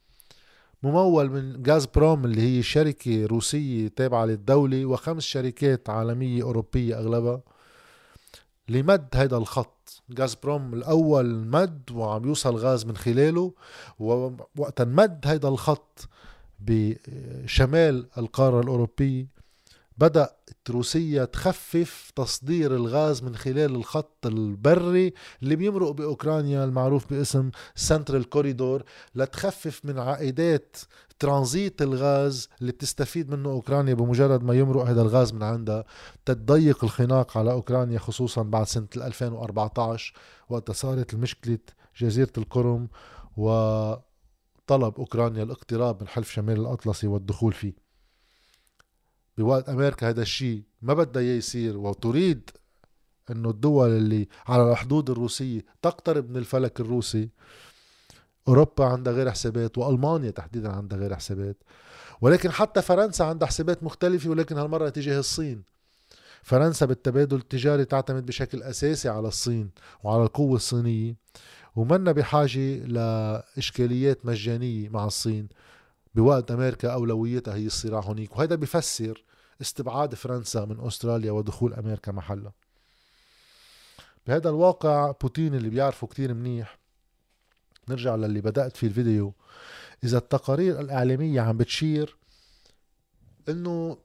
ممول 0.82 1.30
من 1.30 1.62
غاز 1.66 1.86
بروم 1.86 2.24
اللي 2.24 2.40
هي 2.58 2.62
شركة 2.62 3.26
روسية 3.26 3.88
تابعة 3.88 4.24
للدولة 4.24 4.86
وخمس 4.86 5.22
شركات 5.22 5.90
عالمية 5.90 6.42
أوروبية 6.42 6.98
أغلبها 6.98 7.40
لمد 8.68 9.08
هذا 9.14 9.36
الخط. 9.36 10.02
غاز 10.18 10.34
بروم 10.34 10.74
الأول 10.74 11.34
مد 11.46 11.90
وعم 11.94 12.24
يوصل 12.24 12.56
غاز 12.56 12.86
من 12.86 12.96
خلاله 12.96 13.52
ووقت 13.98 14.82
مد 14.82 15.26
هذا 15.26 15.48
الخط 15.48 16.08
بشمال 16.60 18.06
القارة 18.18 18.60
الأوروبية 18.60 19.26
بدأت 19.98 20.50
روسيا 20.70 21.24
تخفف 21.24 22.12
تصدير 22.16 22.76
الغاز 22.76 23.22
من 23.22 23.36
خلال 23.36 23.74
الخط 23.74 24.26
البري 24.26 25.12
اللي 25.42 25.56
بيمرق 25.56 25.90
بأوكرانيا 25.90 26.64
المعروف 26.64 27.10
باسم 27.10 27.50
Central 27.74 28.28
Corridor 28.28 28.82
لتخفف 29.14 29.84
من 29.84 29.98
عائدات 29.98 30.76
ترانزيت 31.18 31.82
الغاز 31.82 32.48
اللي 32.60 32.72
بتستفيد 32.72 33.30
منه 33.30 33.50
أوكرانيا 33.50 33.94
بمجرد 33.94 34.42
ما 34.44 34.54
يمرق 34.54 34.82
هذا 34.82 35.02
الغاز 35.02 35.32
من 35.32 35.42
عندها. 35.42 35.84
لتضيق 36.24 36.84
الخناق 36.84 37.38
على 37.38 37.52
أوكرانيا 37.52 37.98
خصوصا 37.98 38.42
بعد 38.42 38.66
سنة 38.66 38.88
2014 38.96 40.14
وقت 40.48 40.70
صارت 40.70 41.14
المشكلة 41.14 41.58
جزيرة 41.98 42.32
القرم 42.38 42.88
وطلب 43.36 44.94
أوكرانيا 44.98 45.42
الاقتراب 45.42 46.00
من 46.00 46.08
حلف 46.08 46.30
شمال 46.30 46.60
الأطلسي 46.60 47.06
والدخول 47.06 47.52
فيه. 47.52 47.81
بوقت 49.38 49.68
أمريكا 49.68 50.08
هذا 50.08 50.22
الشيء 50.22 50.62
ما 50.82 50.94
بدها 50.94 51.22
إياه 51.22 51.36
يصير 51.36 51.76
وتريد 51.76 52.50
إنه 53.30 53.50
الدول 53.50 53.90
اللي 53.90 54.28
على 54.46 54.70
الحدود 54.72 55.10
الروسية 55.10 55.64
تقترب 55.82 56.30
من 56.30 56.36
الفلك 56.36 56.80
الروسي 56.80 57.28
أوروبا 58.48 58.84
عندها 58.84 59.12
غير 59.12 59.30
حسابات 59.30 59.78
وألمانيا 59.78 60.30
تحديدا 60.30 60.72
عندها 60.72 60.98
غير 60.98 61.16
حسابات. 61.16 61.56
ولكن 62.20 62.50
حتى 62.50 62.82
فرنسا 62.82 63.22
عندها 63.22 63.48
حسابات 63.48 63.82
مختلفة 63.82 64.30
ولكن 64.30 64.58
هالمرة 64.58 64.88
تجاه 64.88 65.18
الصين. 65.18 65.62
فرنسا 66.42 66.86
بالتبادل 66.86 67.36
التجاري 67.36 67.84
تعتمد 67.84 68.26
بشكل 68.26 68.62
أساسي 68.62 69.08
على 69.08 69.28
الصين 69.28 69.70
وعلى 70.02 70.22
القوة 70.22 70.56
الصينية 70.56 71.16
ومنا 71.76 72.12
بحاجة 72.12 72.78
لإشكاليات 72.86 74.26
مجانية 74.26 74.88
مع 74.88 75.04
الصين. 75.04 75.48
بوقت 76.14 76.50
أمريكا 76.50 76.92
أولويتها 76.92 77.54
هي 77.54 77.66
الصراع 77.66 78.00
هونيك 78.00 78.36
وهذا 78.36 78.54
بفسر 78.54 79.24
استبعاد 79.60 80.14
فرنسا 80.14 80.64
من 80.64 80.80
أستراليا 80.80 81.32
ودخول 81.32 81.74
أمريكا 81.74 82.12
محلها. 82.12 82.52
بهذا 84.26 84.48
الواقع 84.48 85.10
بوتين 85.10 85.54
اللي 85.54 85.68
بيعرفه 85.68 86.06
كتير 86.06 86.34
منيح 86.34 86.78
نرجع 87.88 88.14
للي 88.14 88.40
بدأت 88.40 88.76
فيه 88.76 88.86
الفيديو 88.86 89.34
إذا 90.04 90.18
التقارير 90.18 90.80
الإعلامية 90.80 91.40
عم 91.40 91.56
بتشير 91.56 92.16
إنه 93.48 93.98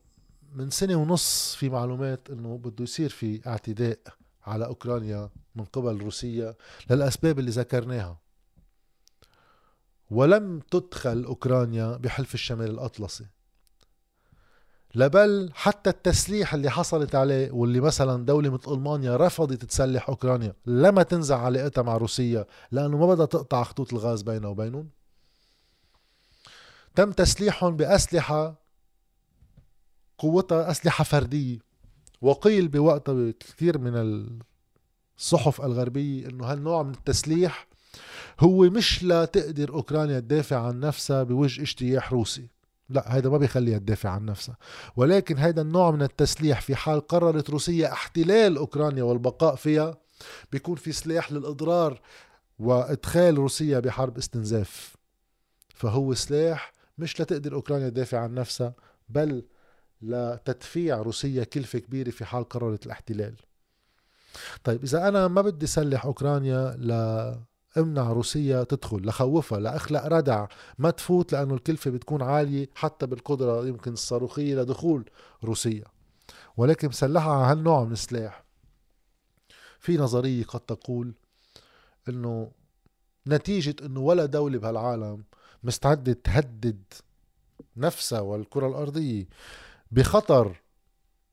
من 0.53 0.69
سنة 0.69 0.95
ونص 0.95 1.55
في 1.55 1.69
معلومات 1.69 2.29
إنه 2.29 2.57
بده 2.57 2.83
يصير 2.83 3.09
في 3.09 3.41
اعتداء 3.47 3.99
على 4.45 4.65
أوكرانيا 4.65 5.29
من 5.55 5.65
قبل 5.65 5.97
روسيا 5.97 6.55
للأسباب 6.89 7.39
اللي 7.39 7.51
ذكرناها. 7.51 8.19
ولم 10.11 10.59
تدخل 10.59 11.23
أوكرانيا 11.23 11.97
بحلف 11.97 12.33
الشمال 12.33 12.69
الأطلسي. 12.69 13.25
لبل 14.95 15.49
حتى 15.53 15.89
التسليح 15.89 16.53
اللي 16.53 16.69
حصلت 16.69 17.15
عليه 17.15 17.51
واللي 17.51 17.79
مثلا 17.79 18.25
دولة 18.25 18.49
مثل 18.49 18.71
ألمانيا 18.71 19.17
رفضت 19.17 19.65
تسلح 19.65 20.09
أوكرانيا 20.09 20.53
لما 20.65 21.03
تنزع 21.03 21.37
علاقتها 21.37 21.81
مع 21.81 21.97
روسيا 21.97 22.45
لأنه 22.71 22.97
ما 22.97 23.07
بدها 23.07 23.25
تقطع 23.25 23.63
خطوط 23.63 23.93
الغاز 23.93 24.21
بينها 24.21 24.49
وبينهم. 24.49 24.89
تم 26.95 27.11
تسليحهم 27.11 27.75
بأسلحة 27.77 28.55
قوتها 30.17 30.71
أسلحة 30.71 31.03
فردية. 31.03 31.59
وقيل 32.21 32.67
بوقتها 32.67 33.31
كثير 33.39 33.77
من 33.77 33.93
الصحف 35.17 35.61
الغربية 35.61 36.29
إنه 36.29 36.45
هالنوع 36.45 36.83
من 36.83 36.93
التسليح 36.93 37.66
هو 38.39 38.69
مش 38.69 39.03
لتقدر 39.03 39.69
أوكرانيا 39.69 40.19
تدافع 40.19 40.67
عن 40.67 40.79
نفسها 40.79 41.23
بوجه 41.23 41.61
اجتياح 41.61 42.13
روسي. 42.13 42.49
لا 42.89 43.15
هيدا 43.15 43.29
ما 43.29 43.37
بيخليها 43.37 43.77
تدافع 43.77 44.09
عن 44.09 44.25
نفسها. 44.25 44.57
ولكن 44.95 45.37
هيدا 45.37 45.61
النوع 45.61 45.91
من 45.91 46.01
التسليح 46.01 46.61
في 46.61 46.75
حال 46.75 47.07
قررت 47.07 47.49
روسيا 47.49 47.91
احتلال 47.91 48.57
أوكرانيا 48.57 49.03
والبقاء 49.03 49.55
فيها 49.55 49.97
بيكون 50.51 50.75
في 50.75 50.91
سلاح 50.91 51.31
للإضرار 51.31 52.01
وإدخال 52.59 53.37
روسيا 53.37 53.79
بحرب 53.79 54.17
استنزاف. 54.17 54.95
فهو 55.75 56.13
سلاح 56.13 56.73
مش 56.97 57.21
لتقدر 57.21 57.53
أوكرانيا 57.53 57.89
تدافع 57.89 58.19
عن 58.19 58.33
نفسها 58.33 58.73
بل 59.09 59.45
لتدفيع 60.01 60.97
روسيا 61.01 61.43
كلفة 61.43 61.79
كبيرة 61.79 62.09
في 62.09 62.25
حال 62.25 62.49
قررت 62.49 62.85
الاحتلال. 62.85 63.35
طيب 64.63 64.83
إذا 64.83 65.07
أنا 65.07 65.27
ما 65.27 65.41
بدي 65.41 65.67
سلح 65.67 66.05
أوكرانيا 66.05 66.75
ل 66.79 66.91
امنع 67.77 68.11
روسيا 68.11 68.63
تدخل 68.63 69.07
لخوفها 69.07 69.59
لاخلق 69.59 70.05
ردع. 70.05 70.47
ما 70.77 70.89
تفوت 70.89 71.31
لأنه 71.31 71.53
الكلفة 71.53 71.91
بتكون 71.91 72.21
عالية 72.21 72.69
حتى 72.75 73.05
بالقدرة 73.05 73.67
يمكن 73.67 73.93
الصاروخية 73.93 74.55
لدخول 74.55 75.09
روسيا 75.43 75.85
ولكن 76.57 76.87
مسلحها 76.87 77.33
على 77.33 77.51
هالنوع 77.51 77.83
من 77.83 77.91
السلاح. 77.91 78.43
في 79.79 79.97
نظرية 79.97 80.43
قد 80.43 80.59
تقول 80.59 81.13
إنه 82.09 82.51
نتيجة 83.27 83.75
إنه 83.85 83.99
ولا 83.99 84.25
دولة 84.25 84.59
بهالعالم 84.59 85.23
مستعدة 85.63 86.13
تهدد 86.13 86.83
نفسها 87.77 88.19
والكرة 88.19 88.67
الأرضية 88.67 89.27
بخطر 89.91 90.61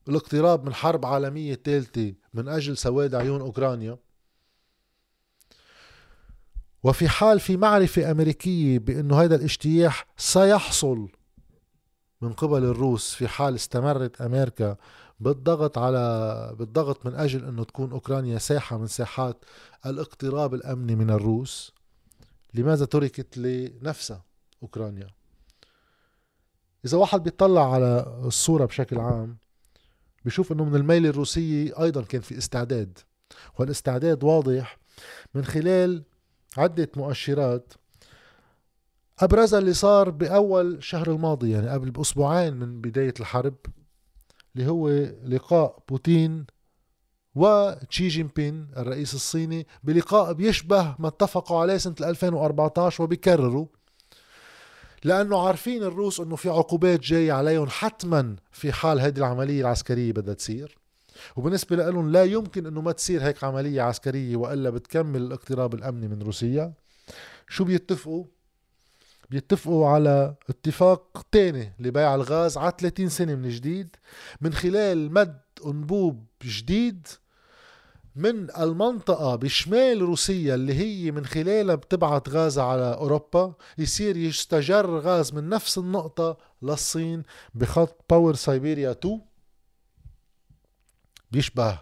الاقتراب 0.09 0.65
من 0.65 0.73
حرب 0.73 1.05
عالمية 1.05 1.55
ثالثه 1.55 2.13
من 2.33 2.47
أجل 2.47 2.77
سواد 2.77 3.15
عيون 3.15 3.41
أوكرانيا. 3.41 3.97
وفي 6.85 7.09
حال 7.09 7.39
في 7.39 7.57
معرفة 7.57 8.11
أمريكية 8.11 8.79
بأنه 8.79 9.21
هذا 9.21 9.35
الاجتياح 9.35 10.07
سيحصل 10.17 11.09
من 12.21 12.33
قبل 12.33 12.63
الروس 12.63 13.13
في 13.13 13.27
حال 13.27 13.55
استمرت 13.55 14.21
أمريكا 14.21 14.77
بالضغط 15.19 15.77
على 15.77 16.55
بالضغط 16.59 17.05
من 17.05 17.15
أجل 17.15 17.45
أنه 17.45 17.63
تكون 17.63 17.91
أوكرانيا 17.91 18.37
ساحة 18.37 18.77
من 18.77 18.87
ساحات 18.87 19.45
الاقتراب 19.85 20.53
الأمني 20.53 20.95
من 20.95 21.09
الروس 21.09 21.73
لماذا 22.53 22.85
تركت 22.85 23.37
لنفسها 23.37 24.23
أوكرانيا؟ 24.63 25.07
إذا 26.85 26.97
واحد 26.97 27.23
بيطلع 27.23 27.73
على 27.73 28.21
الصورة 28.25 28.65
بشكل 28.65 28.99
عام 28.99 29.37
بشوف 30.25 30.51
أنه 30.51 30.65
من 30.65 30.75
الميل 30.75 31.05
الروسية 31.05 31.83
أيضا 31.83 32.01
كان 32.01 32.21
في 32.21 32.37
استعداد 32.37 32.99
والإستعداد 33.59 34.23
واضح 34.23 34.77
من 35.35 35.45
خلال 35.45 36.03
عدة 36.57 36.89
مؤشرات. 36.97 37.73
أبرزها 39.19 39.59
اللي 39.59 39.73
صار 39.73 40.09
بأول 40.09 40.83
شهر 40.83 41.11
الماضي 41.11 41.51
يعني 41.51 41.69
قبل 41.69 41.91
بأسبوعين 41.91 42.53
من 42.53 42.81
بداية 42.81 43.13
الحرب 43.19 43.55
اللي 44.55 44.69
هو 44.69 44.89
لقاء 45.25 45.83
بوتين 45.89 46.45
وتشي 47.35 48.07
جين 48.07 48.29
بين 48.35 48.67
الرئيس 48.77 49.13
الصيني 49.13 49.67
بلقاء 49.83 50.33
بيشبه 50.33 50.95
ما 50.99 51.07
اتفقوا 51.07 51.59
عليه 51.59 51.77
سنة 51.77 51.95
2014 52.01 53.03
وبيكرروا. 53.03 53.65
لأنه 55.03 55.47
عارفين 55.47 55.83
الروس 55.83 56.19
أنه 56.19 56.35
في 56.35 56.49
عقوبات 56.49 56.99
جاية 56.99 57.31
عليهم 57.33 57.67
حتما 57.69 58.35
في 58.51 58.71
حال 58.71 58.99
هذه 58.99 59.17
العملية 59.17 59.61
العسكرية 59.61 60.11
بدها 60.11 60.33
تصير. 60.33 60.77
وبالنسبة 61.35 61.75
لهم 61.75 62.11
لا 62.11 62.23
يمكن 62.23 62.65
إنه 62.65 62.81
ما 62.81 62.91
تصير 62.91 63.23
هيك 63.23 63.43
عملية 63.43 63.81
عسكرية 63.81 64.35
وإلا 64.35 64.69
بتكمل 64.69 65.21
الاقتراب 65.21 65.73
الأمني 65.73 66.07
من 66.07 66.21
روسيا. 66.21 66.73
شو 67.49 67.63
بيتفقوا؟ 67.63 68.25
بيتفقوا 69.29 69.87
على 69.87 70.35
اتفاق 70.49 71.25
تاني 71.31 71.73
لبيع 71.79 72.15
الغاز 72.15 72.57
على 72.57 72.73
30 72.79 73.09
سنة 73.09 73.35
من 73.35 73.49
جديد 73.49 73.95
من 74.41 74.53
خلال 74.53 75.13
مد 75.13 75.41
أنبوب 75.65 76.25
جديد 76.43 77.07
من 78.15 78.57
المنطقة 78.57 79.35
بشمال 79.35 80.01
روسيا 80.01 80.55
اللي 80.55 80.73
هي 80.73 81.11
من 81.11 81.25
خلالها 81.25 81.75
بتبعت 81.75 82.29
غاز 82.29 82.59
على 82.59 82.93
أوروبا. 82.93 83.53
يصير 83.77 84.17
يستجر 84.17 84.99
غاز 84.99 85.33
من 85.33 85.49
نفس 85.49 85.77
النقطة 85.77 86.37
للصين 86.61 87.23
بخط 87.53 88.05
Power 88.09 88.35
Siberia 88.35 88.91
2 88.91 89.21
بيشبه 91.31 91.79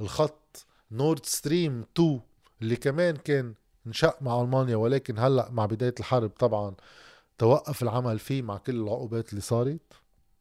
الخط 0.00 0.66
Nord 0.90 1.26
Stream 1.26 1.84
2 1.96 2.20
اللي 2.62 2.76
كمان 2.76 3.16
كان 3.16 3.54
انشق 3.86 4.22
مع 4.22 4.40
ألمانيا 4.40 4.76
ولكن 4.76 5.18
هلأ 5.18 5.50
مع 5.50 5.66
بداية 5.66 5.94
الحرب 6.00 6.30
طبعا 6.30 6.74
توقف 7.38 7.82
العمل 7.82 8.18
فيه 8.18 8.42
مع 8.42 8.56
كل 8.56 8.76
العقوبات 8.82 9.30
اللي 9.30 9.40
صارت. 9.40 9.80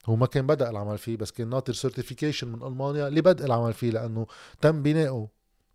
هو 0.05 0.15
ما 0.15 0.25
كان 0.25 0.47
بدأ 0.47 0.69
العمل 0.69 0.97
فيه 0.97 1.17
بس 1.17 1.31
كان 1.31 1.49
ناطر 1.49 1.73
سيرتيفيكيشن 1.73 2.47
من 2.47 2.63
ألمانيا 2.63 3.09
لبدء 3.09 3.45
العمل 3.45 3.73
فيه 3.73 3.91
لأنه 3.91 4.27
تم 4.61 4.83
بنائه 4.83 5.27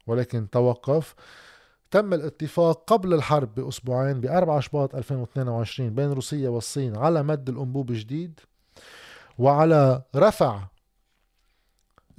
ولكن 0.07 0.51
توقف. 0.51 1.15
تم 1.91 2.15
الاتفاق 2.15 2.85
قبل 2.93 3.15
الحرب 3.15 3.55
بأسبوعين 3.55 4.21
ب 4.21 4.27
4 4.27 4.61
شباط 4.61 4.95
2022 4.95 5.95
بين 5.95 6.13
روسيا 6.13 6.49
والصين 6.49 6.97
على 6.97 7.23
مد 7.23 7.49
الأنبوب 7.49 7.93
جديد 7.93 8.41
وعلى 9.39 10.03
رفع 10.17 10.61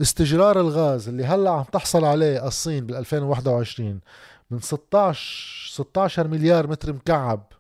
استجرار 0.01 0.59
الغاز 0.59 1.07
اللي 1.07 1.25
هلا 1.25 1.51
عم 1.51 1.63
تحصل 1.63 2.05
عليه 2.05 2.47
الصين 2.47 2.85
بال 2.85 2.95
2021 2.95 3.99
من 4.51 4.59
16 4.59 5.71
16 5.71 6.27
مليار 6.27 6.67
متر 6.67 6.93
مكعب 6.93 7.53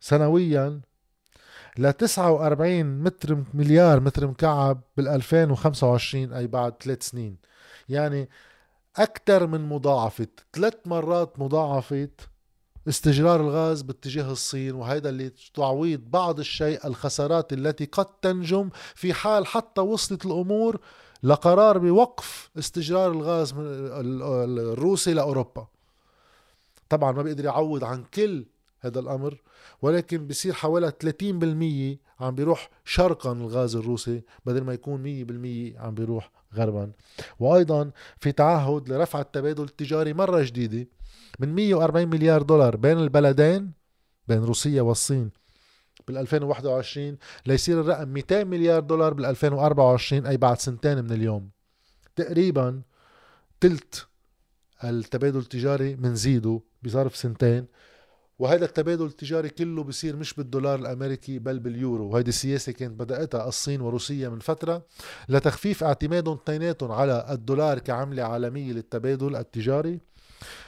سنويا 0.00 0.80
ل 1.78 1.92
49 1.92 3.02
متر 3.02 3.44
مليار 3.54 4.00
متر 4.00 4.26
مكعب 4.26 4.80
بال 4.96 5.08
2025 5.08 6.32
أي 6.32 6.46
بعد 6.46 6.74
ثلاث 6.82 7.02
سنين. 7.02 7.36
يعني 7.88 8.28
أكثر 8.96 9.46
من 9.46 9.68
مضاعفة 9.68 10.26
ثلاث 10.52 10.74
مرات 10.86 11.38
مضاعفة 11.38 12.08
استجرار 12.88 13.40
الغاز 13.40 13.82
باتجاه 13.82 14.32
الصين 14.32 14.74
وهذا 14.74 15.08
اللي 15.08 15.32
تعويض 15.54 16.00
بعض 16.10 16.38
الشيء 16.38 16.86
الخسارات 16.86 17.52
التي 17.52 17.84
قد 17.84 18.06
تنجم 18.22 18.70
في 18.94 19.14
حال 19.14 19.46
حتى 19.46 19.80
وصلت 19.80 20.26
الأمور 20.26 20.80
لقرار 21.22 21.78
بوقف 21.78 22.50
استجرار 22.58 23.12
الغاز 23.12 23.54
الروسي 23.56 25.14
لأوروبا. 25.14 25.66
طبعا 26.88 27.12
ما 27.12 27.22
بيقدر 27.22 27.44
يعوض 27.44 27.84
عن 27.84 28.04
كل 28.14 28.46
هذا 28.80 29.00
الأمر 29.00 29.40
ولكن 29.82 30.26
بصير 30.26 30.52
حوالي 30.52 30.92
30% 32.20 32.22
عم 32.22 32.34
بيروح 32.34 32.70
شرقا 32.84 33.32
الغاز 33.32 33.76
الروسي 33.76 34.22
بدل 34.46 34.64
ما 34.64 34.72
يكون 34.72 35.02
100% 35.76 35.80
عم 35.80 35.94
بيروح 35.94 36.30
غربا. 36.54 36.92
وأيضا 37.40 37.90
في 38.18 38.32
تعهد 38.32 38.88
لرفع 38.88 39.20
التبادل 39.20 39.62
التجاري 39.62 40.12
مرة 40.12 40.42
جديدة 40.42 40.88
من 41.38 41.54
140 41.54 42.08
مليار 42.08 42.42
دولار 42.42 42.76
بين 42.76 42.98
البلدين 42.98 43.72
بين 44.28 44.44
روسيا 44.44 44.82
والصين 44.82 45.30
بال 46.08 46.18
2021 46.18 47.16
ليصير 47.46 47.80
الرقم 47.80 48.08
200 48.08 48.44
مليار 48.44 48.80
دولار 48.80 49.14
بال 49.14 49.24
2024 49.24 50.26
أي 50.26 50.36
بعد 50.36 50.58
سنتين 50.58 51.04
من 51.04 51.12
اليوم. 51.12 51.50
تقريبا 52.16 52.82
تلت 53.60 54.06
التبادل 54.84 55.38
التجاري 55.38 55.96
منزيده 55.96 56.60
بظرف 56.82 57.16
سنتين 57.16 57.66
وهذا 58.38 58.64
التبادل 58.64 59.06
التجاري 59.06 59.48
كله 59.48 59.84
بصير 59.84 60.16
مش 60.16 60.34
بالدولار 60.34 60.78
الأمريكي 60.78 61.38
بل 61.38 61.58
باليورو. 61.58 62.08
وهيدي 62.08 62.28
السياسة 62.28 62.72
كانت 62.72 63.00
بدأتها 63.00 63.48
الصين 63.48 63.80
وروسيا 63.80 64.28
من 64.28 64.38
فترة 64.38 64.86
لتخفيف 65.28 65.84
اعتمادهم 65.84 66.38
اثنيناتهم 66.44 66.92
على 66.92 67.26
الدولار 67.30 67.78
كعملة 67.78 68.22
عالمية 68.22 68.72
للتبادل 68.72 69.36
التجاري. 69.36 70.00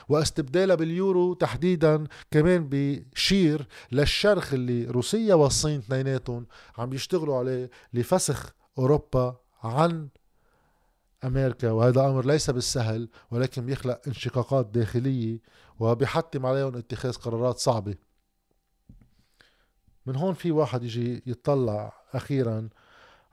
واستبدالها 0.09 0.77
باليورو 0.77 1.35
تحديدا 1.35 2.07
كمان 2.31 2.69
بشير 2.71 3.67
للشرخ 3.93 4.55
اللي 4.55 4.85
روسيا 4.85 5.35
والصين 5.35 5.79
اثنيناتهم 5.79 6.47
عم 6.79 6.91
بيشتغلوا 6.91 7.37
عليه 7.37 7.71
لفسخ 7.93 8.55
أوروبا 8.79 9.37
عن 9.63 10.09
أمريكا. 11.25 11.71
وهذا 11.71 12.01
أمر 12.01 12.27
ليس 12.27 12.51
بالسهل 12.51 13.09
ولكن 13.31 13.67
بيخلق 13.67 14.01
انشقاقات 14.07 14.67
داخلية 14.67 15.39
وبيحتم 15.79 16.47
عليهم 16.47 16.77
اتخاذ 16.77 17.13
قرارات 17.13 17.59
صعبة. 17.59 17.95
من 20.07 20.17
هون 20.17 20.35
في 20.35 20.51
واحد 20.51 20.85
يجي 20.85 21.23
يطلع 21.27 21.93
أخيرا 22.13 22.69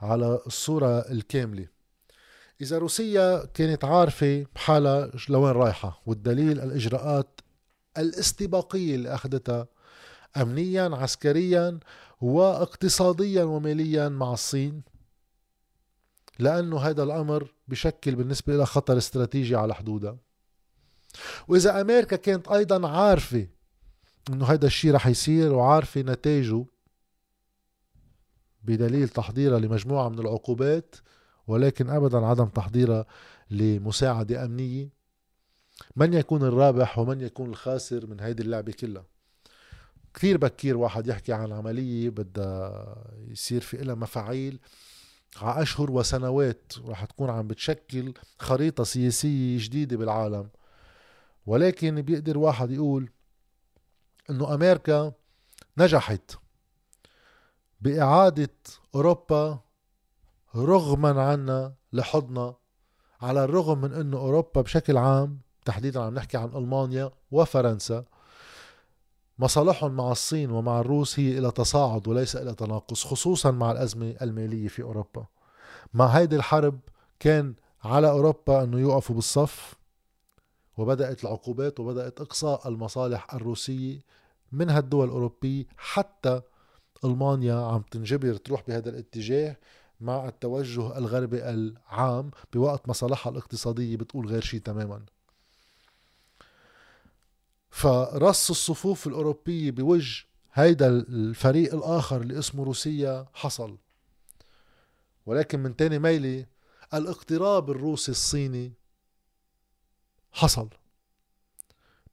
على 0.01 0.39
الصورة 0.47 0.99
الكاملة. 0.99 1.67
إذا 2.61 2.77
روسيا 2.77 3.45
كانت 3.45 3.85
عارفة 3.85 4.45
حالها 4.55 5.11
لوين 5.29 5.51
رايحة 5.51 6.01
والدليل 6.05 6.59
الإجراءات 6.59 7.41
الاستباقية 7.97 8.95
اللي 8.95 9.15
أخذتها 9.15 9.67
امنيا 10.37 10.89
عسكريا 10.93 11.79
واقتصاديا 12.21 13.43
وماليا 13.43 14.09
مع 14.09 14.33
الصين 14.33 14.81
لأنه 16.39 16.79
هذا 16.79 17.03
الأمر 17.03 17.53
بشكل 17.67 18.15
بالنسبة 18.15 18.57
لها 18.57 18.65
خطر 18.65 18.97
استراتيجي 18.97 19.55
على 19.55 19.75
حدودها. 19.75 20.17
وإذا 21.47 21.81
أمريكا 21.81 22.15
كانت 22.15 22.47
أيضا 22.47 22.89
عارفة 22.89 23.47
أنه 24.29 24.45
هذا 24.45 24.65
الشيء 24.65 24.91
رح 24.91 25.07
يصير 25.07 25.53
وعارفة 25.53 26.01
نتائجه 26.01 26.65
بدليل 28.63 29.09
تحضيرها 29.09 29.59
لمجموعة 29.59 30.09
من 30.09 30.19
العقوبات 30.19 30.95
ولكن 31.49 31.89
أبدا 31.89 32.25
عدم 32.25 32.45
تحضيرها 32.45 33.05
لمساعدة 33.49 34.45
أمنية. 34.45 34.89
من 35.95 36.13
يكون 36.13 36.43
الرابح 36.43 36.99
ومن 36.99 37.21
يكون 37.21 37.49
الخاسر 37.49 38.07
من 38.07 38.19
هيدي 38.19 38.43
اللعبة 38.43 38.71
كلها. 38.71 39.05
كثير 40.13 40.37
بكير 40.37 40.77
واحد 40.77 41.07
يحكي 41.07 41.33
عن 41.33 41.51
عملية 41.51 42.09
بدها 42.09 42.95
يصير 43.27 43.61
في 43.61 43.81
إلها 43.81 43.95
مفاعيل. 43.95 44.59
على 45.37 45.61
أشهر 45.61 45.91
وسنوات 45.91 46.73
رح 46.85 47.05
تكون 47.05 47.29
عم 47.29 47.47
بتشكل 47.47 48.13
خريطة 48.39 48.83
سياسية 48.83 49.57
جديدة 49.59 49.97
بالعالم. 49.97 50.49
ولكن 51.45 52.01
بيقدر 52.01 52.37
واحد 52.37 52.71
يقول 52.71 53.09
إنه 54.29 54.53
أمريكا 54.53 55.11
نجحت 55.77 56.31
بإعادة 57.81 58.53
أوروبا 58.95 59.68
رغما 60.55 61.21
عنا 61.21 61.73
لحضنا 61.93 62.55
على 63.21 63.43
الرغم 63.43 63.81
من 63.81 63.93
إنه 63.93 64.17
أوروبا 64.17 64.61
بشكل 64.61 64.97
عام 64.97 65.39
تحديدا 65.65 66.01
عم 66.01 66.13
نحكي 66.13 66.37
عن 66.37 66.49
ألمانيا 66.55 67.11
وفرنسا 67.31 68.05
مصالحهم 69.39 69.91
مع 69.91 70.11
الصين 70.11 70.51
ومع 70.51 70.79
الروس 70.79 71.19
هي 71.19 71.37
إلى 71.37 71.51
تصاعد 71.51 72.07
وليس 72.07 72.35
إلى 72.35 72.53
تناقص 72.53 73.03
خصوصا 73.03 73.51
مع 73.51 73.71
الأزمة 73.71 74.15
المالية 74.21 74.67
في 74.67 74.81
أوروبا. 74.81 75.25
مع 75.93 76.05
هيدي 76.05 76.35
الحرب 76.35 76.79
كان 77.19 77.53
على 77.83 78.09
أوروبا 78.09 78.63
أنه 78.63 78.79
يوقفوا 78.79 79.15
بالصف 79.15 79.75
وبدأت 80.77 81.23
العقوبات 81.23 81.79
وبدأت 81.79 82.21
إقصاء 82.21 82.67
المصالح 82.67 83.33
الروسية 83.33 83.99
من 84.51 84.69
هالدول 84.69 85.05
الأوروبية 85.05 85.65
حتى 85.77 86.41
ألمانيا 87.05 87.55
عم 87.55 87.81
تنجبر 87.91 88.35
تروح 88.35 88.63
بهذا 88.67 88.89
الاتجاه 88.89 89.57
مع 89.99 90.27
التوجه 90.27 90.97
الغربي 90.97 91.49
العام 91.49 92.31
بوقت 92.53 92.89
مصالحها 92.89 93.31
الاقتصادية 93.31 93.97
بتقول 93.97 94.27
غير 94.27 94.41
شيء 94.41 94.59
تماما. 94.59 95.01
فرص 97.69 98.49
الصفوف 98.49 99.07
الأوروبية 99.07 99.71
بوجه 99.71 100.25
هيدا 100.53 100.87
الفريق 100.87 101.73
الآخر 101.73 102.21
اللي 102.21 102.39
اسمه 102.39 102.63
روسيا 102.63 103.25
حصل. 103.33 103.77
ولكن 105.25 105.59
من 105.59 105.75
تاني 105.75 105.99
ميلة 105.99 106.45
الاقتراب 106.93 107.69
الروسي 107.69 108.11
الصيني 108.11 108.73
حصل. 110.31 110.69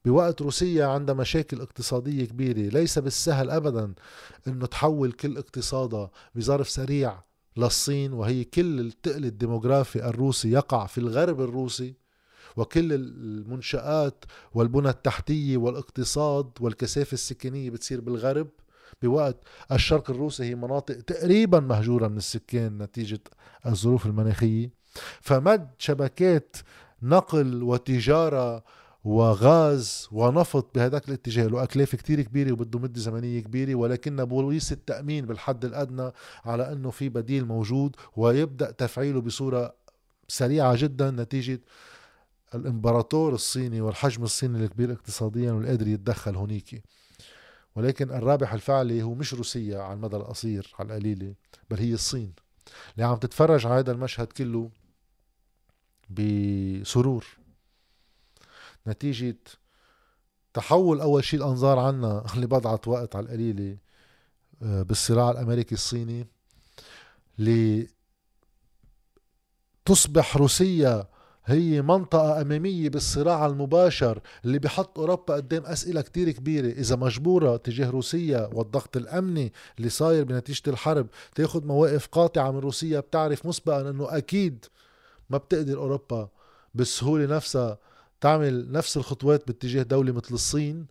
بوقت 0.05 0.41
روسيا 0.41 0.85
عندها 0.85 1.15
مشاكل 1.15 1.61
اقتصادية 1.61 2.25
كبيرة 2.25 2.69
ليس 2.73 2.99
بالسهل 2.99 3.49
أبدا 3.49 3.93
أنه 4.47 4.65
تحول 4.65 5.11
كل 5.11 5.37
اقتصادها 5.37 6.11
بظرف 6.35 6.69
سريع 6.69 7.26
للصين 7.57 8.13
وهي 8.13 8.43
كل 8.43 8.79
التقل 8.79 9.25
الديموغرافي 9.25 10.05
الروسي 10.09 10.51
يقع 10.51 10.85
في 10.85 10.97
الغرب 10.97 11.41
الروسي 11.41 11.93
وكل 12.57 12.93
المنشآت 12.93 14.25
والبنى 14.53 14.89
التحتية 14.89 15.57
والاقتصاد 15.57 16.51
والكثافة 16.59 17.13
السكانية 17.13 17.69
بتصير 17.69 18.01
بالغرب. 18.01 18.47
بوقت 19.01 19.37
الشرق 19.71 20.09
الروسي 20.09 20.43
هي 20.43 20.55
مناطق 20.55 21.01
تقريبا 21.01 21.59
مهجورة 21.59 22.07
من 22.07 22.17
السكان 22.17 22.77
نتيجة 22.77 23.19
الظروف 23.65 24.05
المناخية. 24.05 24.71
فمد 25.21 25.69
شبكات 25.77 26.57
نقل 27.01 27.63
وتجارة 27.63 28.63
وغاز 29.07 30.07
ونفط 30.11 30.75
بهذاك 30.75 31.07
الاتجاه. 31.07 31.47
له 31.47 31.63
أكلفة 31.63 31.97
كتير 31.97 32.21
كبيرة 32.21 32.51
وبده 32.51 32.79
مدة 32.79 32.99
زمنية 32.99 33.39
كبيرة 33.39 33.75
ولكن 33.75 34.25
بوليس 34.25 34.71
التأمين 34.71 35.25
بالحد 35.25 35.65
الأدنى 35.65 36.11
على 36.45 36.71
أنه 36.71 36.89
في 36.89 37.09
بديل 37.09 37.45
موجود 37.45 37.95
ويبدأ 38.15 38.71
تفعيله 38.71 39.21
بصورة 39.21 39.75
سريعة 40.27 40.75
جدا 40.77 41.11
نتيجة 41.11 41.61
الإمبراطور 42.55 43.33
الصيني 43.33 43.81
والحجم 43.81 44.23
الصيني 44.23 44.63
الكبير 44.63 44.91
اقتصاديا 44.91 45.51
والقادر 45.51 45.87
يتدخل 45.87 46.35
هونيك 46.35 46.83
ولكن 47.75 48.11
الرابح 48.11 48.53
الفعلي 48.53 49.03
هو 49.03 49.13
مش 49.13 49.33
روسيا 49.33 49.79
على 49.79 49.93
المدى 49.93 50.15
القصير 50.15 50.75
على 50.79 50.87
القليلة 50.87 51.33
بل 51.69 51.77
هي 51.77 51.93
الصين. 51.93 52.33
اللي 52.95 53.05
عم 53.05 53.15
تتفرج 53.17 53.65
على 53.65 53.79
هذا 53.79 53.91
المشهد 53.91 54.27
كله 54.27 54.69
بسرور. 56.09 57.25
نتيجة 58.87 59.37
تحول 60.53 61.01
أول 61.01 61.23
شيء 61.23 61.39
الأنظار 61.39 61.79
عنا 61.79 62.23
اللي 62.35 62.47
بضعت 62.47 62.87
وقت 62.87 63.15
على 63.15 63.25
القليلة 63.25 63.77
آه، 64.63 64.81
بالصراع 64.81 65.31
الأمريكي 65.31 65.75
الصيني 65.75 66.27
لتصبح 69.85 70.37
روسيا 70.37 71.07
هي 71.47 71.81
منطقة 71.81 72.41
أمامية 72.41 72.89
بالصراع 72.89 73.45
المباشر 73.45 74.19
اللي 74.45 74.59
بحط 74.59 74.99
أوروبا 74.99 75.33
قدام 75.35 75.65
أسئلة 75.65 76.01
كتير 76.01 76.31
كبيرة. 76.31 76.67
إذا 76.67 76.95
مجبورة 76.95 77.57
تجاه 77.57 77.89
روسيا 77.89 78.49
والضغط 78.53 78.97
الأمني 78.97 79.53
اللي 79.77 79.89
صاير 79.89 80.23
بنتيجة 80.23 80.61
الحرب 80.67 81.07
تاخد 81.35 81.65
مواقف 81.65 82.07
قاطعة 82.07 82.51
من 82.51 82.59
روسيا 82.59 82.99
بتعرف 82.99 83.45
مسبقا 83.45 83.89
أنه 83.89 84.17
أكيد 84.17 84.65
ما 85.29 85.37
بتقدر 85.37 85.77
أوروبا 85.77 86.29
بالسهولة 86.75 87.35
نفسها 87.35 87.77
تعمل 88.21 88.71
نفس 88.71 88.97
الخطوات 88.97 89.47
باتجاه 89.47 89.83
دولة 89.83 90.11
مثل 90.11 90.33
الصين. 90.33 90.87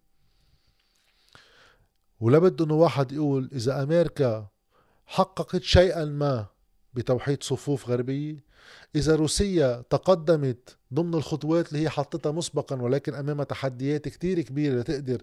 ولابد 2.20 2.62
إنه 2.62 2.74
واحد 2.74 3.12
يقول 3.12 3.50
إذا 3.52 3.82
أمريكا 3.82 4.46
حققت 5.06 5.62
شيئا 5.62 6.04
ما 6.04 6.46
بتوحيد 6.94 7.42
صفوف 7.42 7.88
غربية 7.88 8.44
إذا 8.96 9.16
روسيا 9.16 9.84
تقدمت 9.90 10.76
ضمن 10.94 11.14
الخطوات 11.14 11.68
اللي 11.68 11.82
هي 11.82 11.88
حطتها 11.88 12.32
مسبقا 12.32 12.82
ولكن 12.82 13.14
أمامها 13.14 13.44
تحديات 13.44 14.08
كتير 14.08 14.40
كبيرة 14.40 14.80
لتقدر 14.80 15.22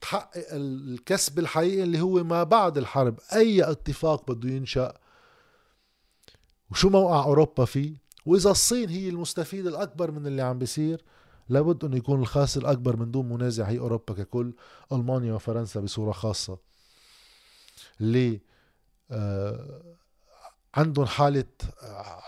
تحقق 0.00 0.46
الكسب 0.52 1.38
الحقيقي 1.38 1.82
اللي 1.82 2.00
هو 2.00 2.24
ما 2.24 2.42
بعد 2.42 2.78
الحرب 2.78 3.18
أي 3.32 3.70
اتفاق 3.70 4.30
بده 4.30 4.50
ينشأ. 4.50 4.98
وشو 6.70 6.88
موقع 6.88 7.24
أوروبا 7.24 7.64
فيه؟ 7.64 7.92
وإذا 8.26 8.50
الصين 8.50 8.88
هي 8.88 9.08
المستفيد 9.08 9.66
الأكبر 9.66 10.10
من 10.10 10.26
اللي 10.26 10.42
عم 10.42 10.58
بيصير 10.58 11.04
لابد 11.48 11.84
أنه 11.84 11.96
يكون 11.96 12.20
الخاسر 12.20 12.60
الأكبر 12.60 12.96
من 12.96 13.10
دون 13.10 13.28
منازع 13.28 13.64
هي 13.64 13.78
أوروبا 13.78 14.14
ككل 14.14 14.52
ألمانيا 14.92 15.34
وفرنسا 15.34 15.80
بصورة 15.80 16.12
خاصة. 16.12 16.58
اللي 18.00 18.40
آه 19.10 19.82
عندهم 20.74 21.06
حالة 21.06 21.44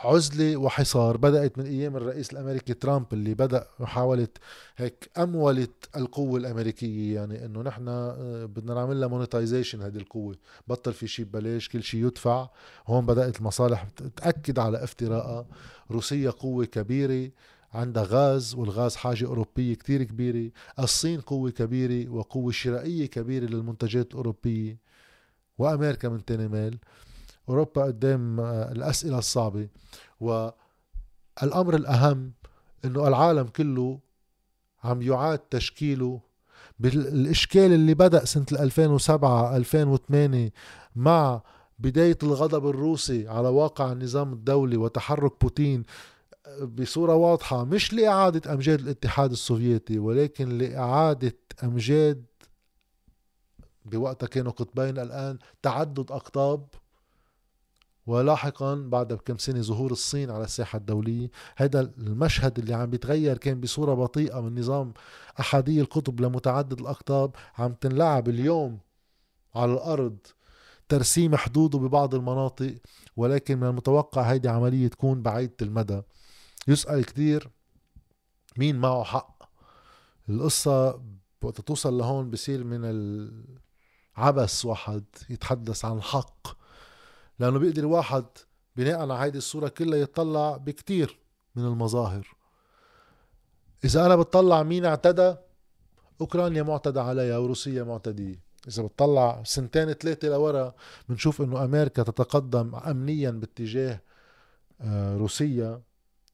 عزلة 0.04 0.56
وحصار. 0.56 1.16
بدأت 1.16 1.58
من 1.58 1.64
أيام 1.66 1.96
الرئيس 1.96 2.32
الأمريكي 2.32 2.74
ترامب 2.74 3.06
اللي 3.12 3.34
بدأ 3.34 3.66
محاولة 3.80 4.28
هيك 4.76 5.10
أمولة 5.18 5.68
القوة 5.96 6.38
الأمريكية. 6.38 7.14
يعني 7.14 7.44
إنه 7.44 7.62
نحن 7.62 7.88
آه، 7.88 8.44
بدنا 8.44 8.74
نعمل 8.74 9.00
لها 9.00 9.08
مونيتايزيشن 9.08 9.82
هذه 9.82 9.96
القوة. 9.96 10.36
بطل 10.66 10.92
في 10.92 11.06
شيء 11.06 11.24
ببلاش 11.24 11.68
كل 11.68 11.82
شيء 11.82 12.06
يدفع. 12.06 12.48
هون 12.86 13.06
بدأت 13.06 13.38
المصالح 13.38 13.86
تأكد 14.16 14.58
على 14.58 14.84
افتراءها 14.84 15.46
روسيا 15.90 16.30
قوة 16.30 16.64
كبيرة. 16.64 17.30
عندها 17.72 18.04
غاز 18.08 18.54
والغاز 18.54 18.96
حاجة 18.96 19.26
أوروبية 19.26 19.74
كتير 19.74 20.02
كبيرة. 20.02 20.50
الصين 20.78 21.20
قوة 21.20 21.50
كبيرة 21.50 22.10
وقوة 22.10 22.52
شرائية 22.52 23.06
كبيرة 23.06 23.44
للمنتجات 23.44 24.10
الأوروبية. 24.10 24.78
وأمريكا 25.58 26.08
من 26.08 26.24
تاني 26.24 26.48
مال. 26.48 26.78
أوروبا 27.48 27.82
قدام 27.84 28.40
آه، 28.40 28.72
الأسئلة 28.72 29.18
الصعبة. 29.18 29.68
والأمر 30.20 31.74
الأهم 31.74 32.32
أنه 32.84 33.08
العالم 33.08 33.46
كله 33.46 33.98
عم 34.84 35.02
يعاد 35.02 35.38
تشكيله. 35.38 36.20
بالإشكال 36.78 37.72
اللي 37.72 37.94
بدأ 37.94 38.24
سنة 38.24 38.46
2007 38.52 39.56
2008 39.56 40.50
مع 40.96 41.42
بداية 41.78 42.18
الغضب 42.22 42.66
الروسي 42.68 43.28
على 43.28 43.48
واقع 43.48 43.92
النظام 43.92 44.32
الدولي 44.32 44.76
وتحرك 44.76 45.40
بوتين 45.40 45.84
آه، 46.46 46.64
بصورة 46.64 47.14
واضحة 47.14 47.64
مش 47.64 47.92
لإعادة 47.92 48.54
أمجاد 48.54 48.80
الاتحاد 48.80 49.30
السوفيتي 49.30 49.98
ولكن 49.98 50.58
لإعادة 50.58 51.36
أمجاد 51.64 52.24
بوقتها 53.84 54.26
كانوا 54.26 54.52
قطبين 54.52 54.98
الآن 54.98 55.38
تعدد 55.62 56.10
أقطاب 56.12 56.66
ولاحقا 58.06 58.74
بعد 58.74 59.12
بكم 59.12 59.38
سنة 59.38 59.60
ظهور 59.60 59.92
الصين 59.92 60.30
على 60.30 60.44
الساحة 60.44 60.76
الدولية 60.76 61.30
هذا 61.56 61.80
المشهد 61.80 62.58
اللي 62.58 62.74
عم 62.74 62.90
بيتغير 62.90 63.38
كان 63.38 63.60
بصورة 63.60 63.94
بطيئة 63.94 64.40
من 64.40 64.60
نظام 64.60 64.94
أحادية 65.40 65.80
القطب 65.80 66.20
لمتعدد 66.20 66.80
الأقطاب 66.80 67.36
عم 67.58 67.72
تنلعب 67.72 68.28
اليوم 68.28 68.78
على 69.54 69.72
الأرض 69.72 70.16
ترسيم 70.88 71.36
حدوده 71.36 71.78
ببعض 71.78 72.14
المناطق 72.14 72.74
ولكن 73.16 73.58
من 73.60 73.66
المتوقع 73.68 74.22
هيدي 74.22 74.48
عملية 74.48 74.88
تكون 74.88 75.22
بعيدة 75.22 75.54
المدى. 75.62 76.02
يسأل 76.68 77.04
كتير 77.04 77.50
مين 78.58 78.76
معه 78.76 79.04
حق. 79.04 79.42
القصة 80.28 81.02
وقت 81.42 81.60
توصل 81.60 81.98
لهون 81.98 82.30
بصير 82.30 82.64
من 82.64 82.80
العبس 84.18 84.64
واحد 84.64 85.04
يتحدث 85.30 85.84
عن 85.84 85.96
الحق 85.96 86.63
لأنه 87.38 87.58
بيقدر 87.58 87.86
واحد 87.86 88.24
بناء 88.76 89.00
على 89.00 89.14
هيدي 89.14 89.38
الصورة 89.38 89.68
كلها 89.68 89.98
يطلع 89.98 90.56
بكتير 90.56 91.18
من 91.56 91.64
المظاهر. 91.64 92.36
إذا 93.84 94.06
أنا 94.06 94.16
بتطلع 94.16 94.62
مين 94.62 94.84
اعتدى؟ 94.84 95.36
أوكرانيا 96.20 96.62
معتدى 96.62 97.00
عليها 97.00 97.38
وروسيا 97.38 97.82
معتدية. 97.82 98.44
إذا 98.68 98.82
بتطلع 98.82 99.42
سنتين 99.44 99.92
ثلاثة 99.92 100.28
لورا 100.28 100.74
بنشوف 101.08 101.42
إنه 101.42 101.64
أمريكا 101.64 102.02
تتقدم 102.02 102.74
امنيا 102.74 103.30
باتجاه 103.30 104.00
آه، 104.80 105.16
روسيا 105.16 105.80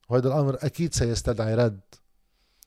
وهذا 0.08 0.28
الأمر 0.28 0.58
أكيد 0.62 0.94
سيستدعي 0.94 1.54
رد. 1.54 1.80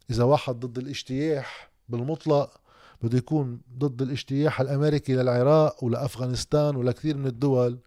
إذا 0.10 0.24
واحد 0.24 0.60
ضد 0.60 0.78
الاجتياح 0.78 1.72
بالمطلق 1.90 2.62
بده 3.02 3.18
يكون 3.18 3.62
ضد 3.78 4.02
الاجتياح 4.02 4.62
الأمريكي 4.62 5.16
للعراق 5.16 5.84
ولأفغانستان 5.84 6.76
ولكثير 6.76 7.18
من 7.18 7.28
الدول 7.28 7.80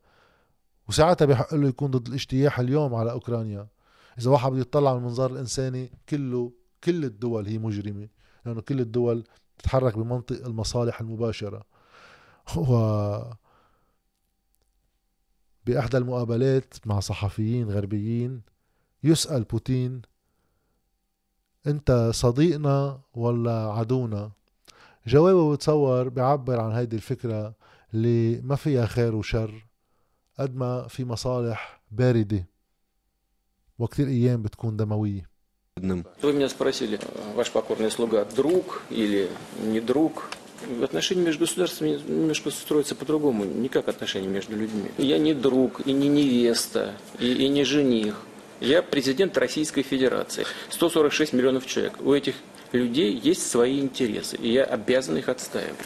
وساعتها 0.89 1.26
بحق 1.26 1.55
له 1.55 1.68
يكون 1.68 1.91
ضد 1.91 2.07
الاجتياح 2.07 2.61
اليوم 2.61 2.95
على 2.95 3.11
أوكرانيا. 3.11 3.68
إذا 4.18 4.30
واحد 4.30 4.51
بده 4.51 4.61
يطلع 4.61 4.91
على 4.91 4.99
المنظار 4.99 5.30
الإنساني 5.30 5.93
كله 6.09 6.53
كل 6.84 7.05
الدول 7.05 7.47
هي 7.47 7.59
مجرمة 7.59 8.09
لأنه 8.47 8.61
كل 8.61 8.80
الدول 8.80 9.24
تتحرك 9.59 9.99
بمنطق 9.99 10.47
المصالح 10.47 11.01
المباشرة. 11.01 11.62
و 12.57 13.20
باحدى 15.66 15.97
المقابلات 15.97 16.74
مع 16.87 17.01
صحفيين 17.01 17.70
غربيين 17.70 18.43
يسأل 19.05 19.45
بوتين 19.45 20.03
أنت 21.66 22.11
صديقنا 22.14 23.01
ولا 23.14 23.72
عدونا؟ 23.72 24.32
جوابه 25.07 25.53
بتصور 25.53 26.09
بيعبر 26.09 26.61
عن 26.61 26.72
هيدي 26.72 26.97
الفكرة 26.97 27.55
اللي 27.95 28.41
ما 28.41 28.57
فيها 28.57 28.87
خير 28.87 29.14
وشر. 29.14 29.66
قد 30.39 30.56
ما 30.56 30.88
في 30.88 31.06
مصالح 31.06 31.82
باردة 31.92 32.48
وكثير 33.80 34.08
أيام 34.08 34.42
بتكون 34.42 34.78
دموية 34.78 35.32
Вы 36.22 36.34
меня 36.34 36.50
спросили, 36.50 37.00
ваш 37.34 37.50
покорный 37.50 37.89
слуга 37.89 38.26
друг 38.26 38.84
или 38.89 39.30
не 39.64 39.80
друг? 39.80 40.30
Отношения 40.84 41.24
между 41.24 41.46
государствами 41.46 41.98
немножко 42.08 42.52
строятся 42.52 42.94
по-другому, 42.94 43.46
не 43.46 43.70
как 43.70 43.88
отношения 43.88 44.28
между 44.28 44.56
людьми. 44.56 44.92
Я 44.98 45.18
не 45.18 45.34
друг, 45.34 45.82
и 45.88 45.94
не 45.94 46.08
невеста, 46.08 46.94
и, 47.20 47.34
и 47.34 47.48
не 47.48 47.64
жених. 47.64 48.22
Я 48.60 48.84
президент 48.84 49.38
Российской 49.38 49.82
Федерации. 49.82 50.46
146 50.70 51.34
миллионов 51.34 51.66
человек. 51.66 51.94
У 52.02 52.14
этих 52.14 52.36
людей 52.74 53.16
есть 53.16 53.50
свои 53.50 53.80
интересы, 53.80 54.36
и 54.38 54.52
я 54.52 54.66
обязан 54.66 55.18
их 55.18 55.30
отстаивать. 55.30 55.80